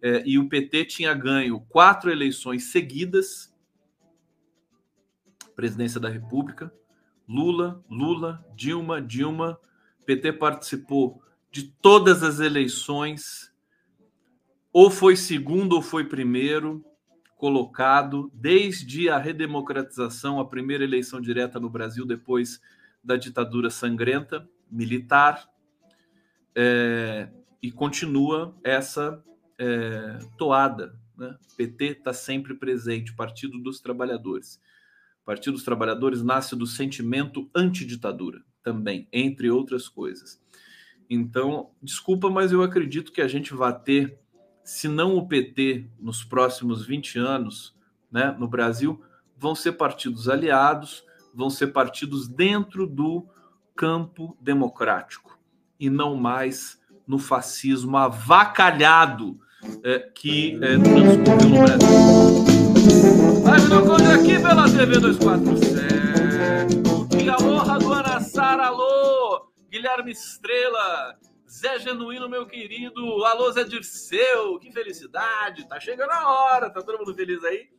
[0.00, 3.54] É, e o PT tinha ganho quatro eleições seguidas
[5.54, 6.72] presidência da República.
[7.28, 9.60] Lula, Lula, Dilma, Dilma.
[10.06, 11.20] PT participou
[11.50, 13.52] de todas as eleições,
[14.72, 16.84] ou foi segundo ou foi primeiro
[17.36, 22.60] colocado, desde a redemocratização, a primeira eleição direta no Brasil depois
[23.02, 25.48] da ditadura sangrenta militar
[26.54, 27.28] é,
[27.62, 29.22] e continua essa
[29.56, 30.98] é, toada.
[31.16, 31.36] Né?
[31.56, 34.60] PT está sempre presente, Partido dos Trabalhadores.
[35.24, 40.40] Partido dos Trabalhadores nasce do sentimento antiditadura também, entre outras coisas.
[41.08, 44.18] Então, desculpa, mas eu acredito que a gente vai ter,
[44.62, 47.74] se não o PT nos próximos 20 anos,
[48.10, 49.00] né, no Brasil,
[49.36, 51.04] vão ser partidos aliados,
[51.34, 53.26] vão ser partidos dentro do
[53.74, 55.38] campo democrático
[55.78, 59.38] e não mais no fascismo avacalhado
[59.84, 61.88] é, que é, transcorreu no Brasil.
[63.44, 67.24] Live do Conde aqui pela TV 247.
[67.24, 69.17] E alô, Raduana Sara, alô,
[69.78, 71.16] Guilherme Estrela,
[71.48, 76.98] Zé Genuíno, meu querido, alô, Zé Dirceu, que felicidade, tá chegando a hora, tá todo
[76.98, 77.70] mundo feliz aí?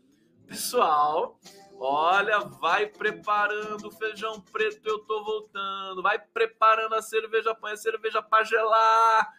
[0.47, 1.37] Pessoal,
[1.81, 6.01] Olha, vai preparando o feijão preto, eu tô voltando.
[6.01, 9.33] Vai preparando a cerveja, põe a cerveja para gelar.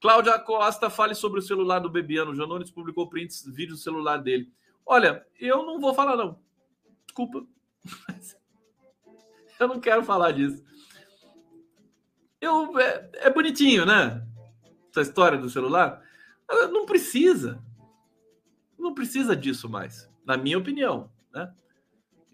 [0.00, 2.34] Cláudia Costa, fale sobre o celular do Bebiano.
[2.34, 4.50] Janones publicou prints, vídeos do celular dele.
[4.86, 6.40] Olha, eu não vou falar, não.
[7.04, 7.44] Desculpa.
[9.60, 10.64] eu não quero falar disso.
[12.42, 14.26] Eu, é, é bonitinho, né?
[14.90, 16.02] Essa história do celular.
[16.72, 17.62] Não precisa.
[18.76, 21.08] Não precisa disso mais, na minha opinião.
[21.32, 21.54] Né?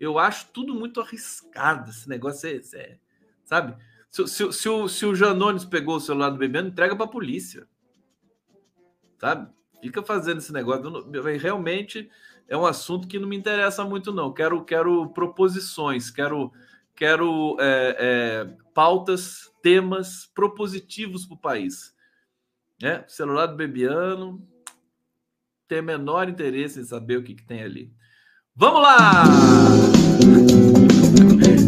[0.00, 1.90] Eu acho tudo muito arriscado.
[1.90, 2.96] Esse negócio é, é
[3.44, 3.76] sabe?
[4.10, 7.10] Se, se, se, o, se o Janones pegou o celular do Bebiano, entrega para a
[7.10, 7.68] polícia.
[9.18, 9.52] Sabe?
[9.82, 11.04] Fica fazendo esse negócio.
[11.38, 12.10] Realmente
[12.48, 14.32] é um assunto que não me interessa muito, não.
[14.32, 16.50] Quero, quero proposições, quero,
[16.96, 21.94] quero é, é, pautas, temas propositivos para o país.
[22.82, 24.42] É, celular do Bebiano
[25.68, 27.92] tem menor interesse em saber o que, que tem ali.
[28.54, 29.24] Vamos lá!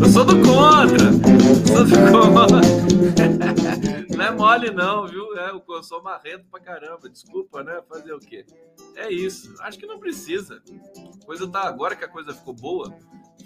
[0.01, 1.12] Eu sou do contra!
[1.66, 2.61] Sou do contra!
[4.16, 5.38] Não é mole, não, viu?
[5.38, 7.09] É, eu sou marrento pra caramba.
[7.09, 7.82] Desculpa, né?
[7.88, 8.44] Fazer o quê?
[8.94, 9.55] É isso.
[9.61, 10.62] Acho que não precisa.
[11.22, 12.94] A coisa tá agora que a coisa ficou boa,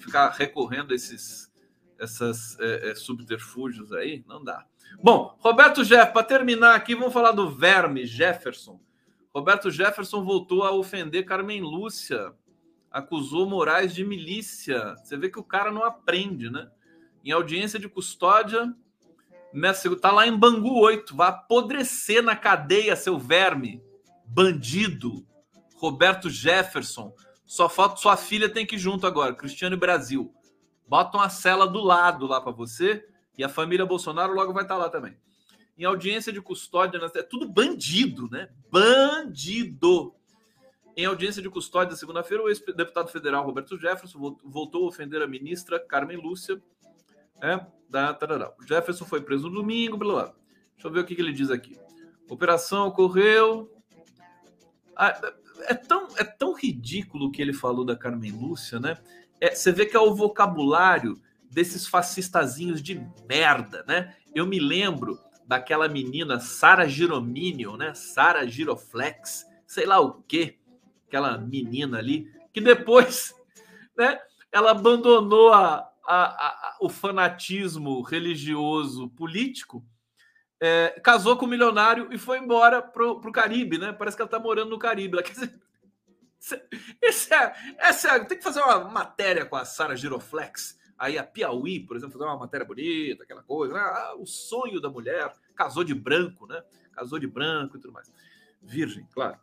[0.01, 1.54] ficar recorrendo a esses
[1.99, 4.65] essas é, é, subterfúgios aí, não dá.
[5.03, 8.81] Bom, Roberto Jeff, para terminar aqui, vamos falar do verme Jefferson.
[9.35, 12.33] Roberto Jefferson voltou a ofender Carmen Lúcia
[12.91, 14.95] acusou Moraes de milícia.
[15.03, 16.71] Você vê que o cara não aprende, né?
[17.25, 18.73] em audiência de custódia,
[19.53, 23.83] nessa, tá lá em Bangu 8, vai apodrecer na cadeia, seu verme,
[24.27, 25.27] bandido,
[25.77, 27.15] Roberto Jefferson.
[27.47, 30.35] Só falta sua filha tem que ir junto agora, Cristiano Brasil.
[30.87, 33.07] Bota uma cela do lado lá para você
[33.37, 35.17] e a família Bolsonaro logo vai estar tá lá também.
[35.77, 38.49] Em audiência de custódia, é tudo bandido, né?
[38.71, 40.15] Bandido.
[40.97, 45.81] Em audiência de custódia, segunda-feira, o ex-deputado federal Roberto Jefferson voltou a ofender a ministra
[45.81, 46.63] Carmen Lúcia.
[47.41, 48.55] Né, da, tarará.
[48.61, 50.35] O Jefferson foi preso no domingo, blá, blá.
[50.75, 51.77] Deixa eu ver o que, que ele diz aqui.
[52.29, 53.71] Operação ocorreu.
[54.97, 55.33] Ah,
[55.63, 58.97] é, tão, é tão ridículo o que ele falou da Carmen Lúcia, né?
[59.41, 61.21] É, você vê que é o vocabulário
[61.51, 64.15] desses fascistazinhos de merda, né?
[64.35, 67.95] Eu me lembro daquela menina Sara Girominion, né?
[67.95, 70.59] Sara Giroflex, sei lá o quê
[71.15, 73.33] aquela menina ali, que depois,
[73.97, 74.19] né,
[74.51, 79.85] ela abandonou a, a, a, o fanatismo religioso político,
[80.61, 83.93] é, casou com um milionário e foi embora pro, pro Caribe, né?
[83.93, 85.19] Parece que ela tá morando no Caribe.
[85.19, 85.61] Ela, dizer,
[87.01, 90.79] esse é, essa é, tem que fazer uma matéria com a Sara Giroflex.
[90.99, 93.75] Aí a Piauí, por exemplo, fazer uma matéria bonita, aquela coisa.
[93.75, 93.81] Né?
[93.81, 96.63] Ah, o sonho da mulher, casou de branco, né?
[96.93, 98.11] Casou de branco e tudo mais.
[98.63, 99.39] Virgem, claro.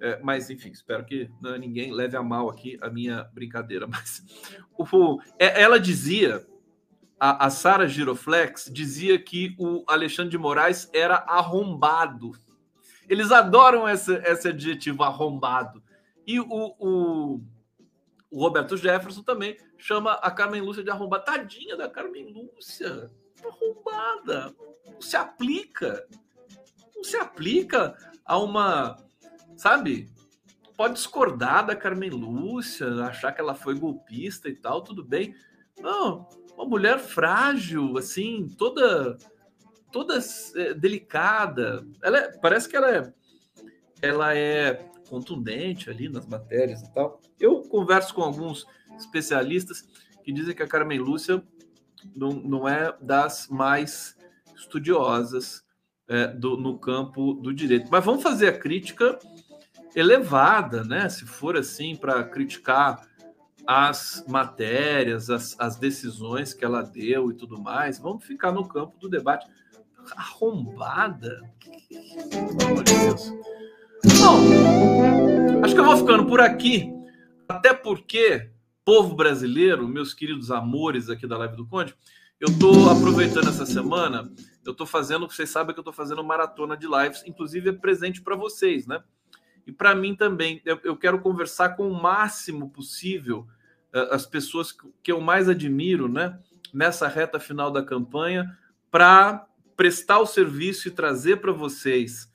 [0.00, 3.86] É, mas, enfim, espero que né, ninguém leve a mal aqui a minha brincadeira.
[3.88, 4.24] Mas
[4.76, 6.46] o, é, ela dizia,
[7.20, 12.32] a, a Sara Giroflex dizia que o Alexandre de Moraes era arrombado.
[13.08, 15.82] Eles adoram esse, esse adjetivo arrombado.
[16.26, 17.40] E o, o,
[18.30, 21.24] o Roberto Jefferson também chama a Carmen Lúcia de arrombada.
[21.24, 23.10] Tadinha da Carmen Lúcia,
[23.44, 24.54] arrombada.
[24.86, 26.06] Não se aplica.
[26.94, 28.96] Não se aplica a uma
[29.56, 30.10] sabe?
[30.76, 35.34] Pode discordar da Carmen Lúcia, achar que ela foi golpista e tal, tudo bem.
[35.78, 39.16] Não, uma mulher frágil, assim, toda
[39.92, 40.18] toda
[40.56, 41.86] é, delicada.
[42.02, 43.12] Ela é, parece que ela é
[44.00, 47.20] ela é contundente ali nas matérias e tal.
[47.38, 49.86] Eu converso com alguns especialistas
[50.24, 51.42] que dizem que a Carmen Lúcia
[52.16, 54.16] não, não é das mais
[54.56, 55.62] estudiosas
[56.08, 57.88] é, do, no campo do direito.
[57.90, 59.18] Mas vamos fazer a crítica
[59.94, 61.10] elevada, né?
[61.10, 63.06] Se for assim para criticar
[63.66, 68.98] as matérias, as, as decisões que ela deu e tudo mais, vamos ficar no campo
[68.98, 69.46] do debate.
[70.16, 71.38] Arrombada?
[72.30, 73.32] Pelo amor de Deus.
[74.18, 74.91] Bom,
[75.72, 76.92] acho que eu vou ficando por aqui,
[77.48, 78.50] até porque,
[78.84, 81.94] povo brasileiro, meus queridos amores aqui da Live do Conde,
[82.38, 84.30] eu estou aproveitando essa semana,
[84.66, 88.20] eu estou fazendo, vocês sabem que eu estou fazendo maratona de lives, inclusive é presente
[88.20, 89.02] para vocês, né?
[89.66, 93.46] E para mim também, eu, eu, quero conversar com o máximo possível
[93.94, 96.38] uh, as pessoas que eu mais admiro, né?
[96.74, 98.58] Nessa reta final da campanha,
[98.90, 102.30] para prestar o serviço e trazer para vocês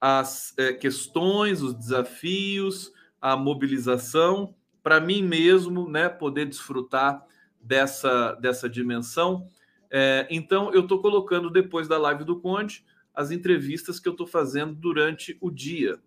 [0.00, 6.08] as eh, questões, os desafios, a mobilização, para mim mesmo, né?
[6.08, 7.24] Poder desfrutar
[7.60, 9.48] dessa, dessa dimensão.
[9.90, 12.84] É, então, eu estou colocando depois da live do Conde
[13.14, 15.98] as entrevistas que eu estou fazendo durante o dia.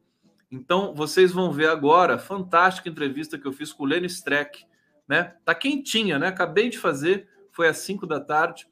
[0.51, 4.63] Então, vocês vão ver agora, fantástica entrevista que eu fiz com o Lênin Streck,
[5.07, 5.35] né?
[5.43, 6.27] Tá quentinha, né?
[6.27, 8.67] Acabei de fazer, foi às 5 da tarde,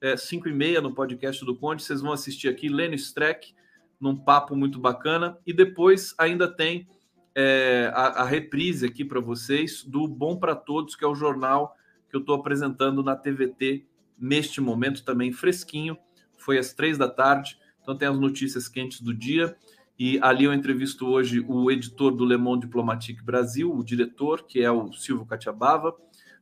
[0.00, 1.82] é, 5 e meia no podcast do Conde.
[1.82, 3.54] Vocês vão assistir aqui, Lênin Streck,
[4.02, 5.38] num papo muito bacana.
[5.46, 6.88] E depois ainda tem
[7.34, 11.76] é, a, a reprise aqui para vocês do Bom para Todos, que é o jornal
[12.10, 13.86] que eu estou apresentando na TVT
[14.18, 15.96] neste momento, também fresquinho.
[16.36, 19.56] Foi às três da tarde, então tem as notícias quentes do dia.
[19.96, 24.60] E ali eu entrevisto hoje o editor do Le Monde Diplomatique Brasil, o diretor, que
[24.60, 25.94] é o Silvio Catiabava.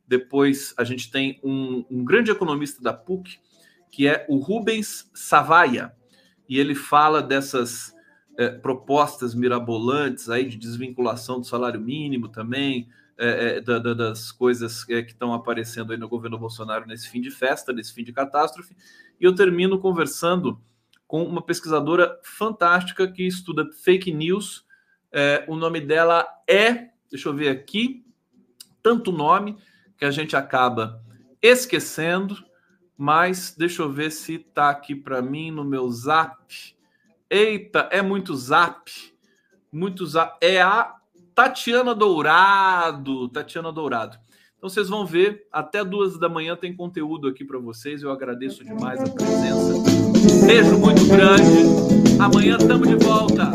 [0.09, 3.39] Depois a gente tem um, um grande economista da PUC,
[3.91, 5.93] que é o Rubens Savaia.
[6.51, 7.95] E ele fala dessas
[8.37, 14.33] é, propostas mirabolantes aí de desvinculação do salário mínimo também, é, é, da, da, das
[14.33, 18.13] coisas que estão aparecendo aí no governo Bolsonaro nesse fim de festa, nesse fim de
[18.13, 18.75] catástrofe.
[19.21, 20.61] E eu termino conversando
[21.07, 24.65] com uma pesquisadora fantástica que estuda fake news.
[25.13, 28.05] É, o nome dela é, deixa eu ver aqui,
[28.83, 29.57] tanto nome
[29.97, 31.01] que a gente acaba
[31.41, 32.43] esquecendo,
[33.01, 36.37] mas deixa eu ver se está aqui para mim no meu zap.
[37.31, 38.93] Eita, é muito zap,
[39.73, 40.37] muito zap.
[40.39, 40.97] É a
[41.35, 44.19] Tatiana Dourado, Tatiana Dourado.
[44.59, 48.03] Então vocês vão ver, até duas da manhã tem conteúdo aqui para vocês.
[48.03, 50.47] Eu agradeço demais a presença.
[50.47, 52.21] Beijo muito grande.
[52.21, 53.51] Amanhã estamos de volta.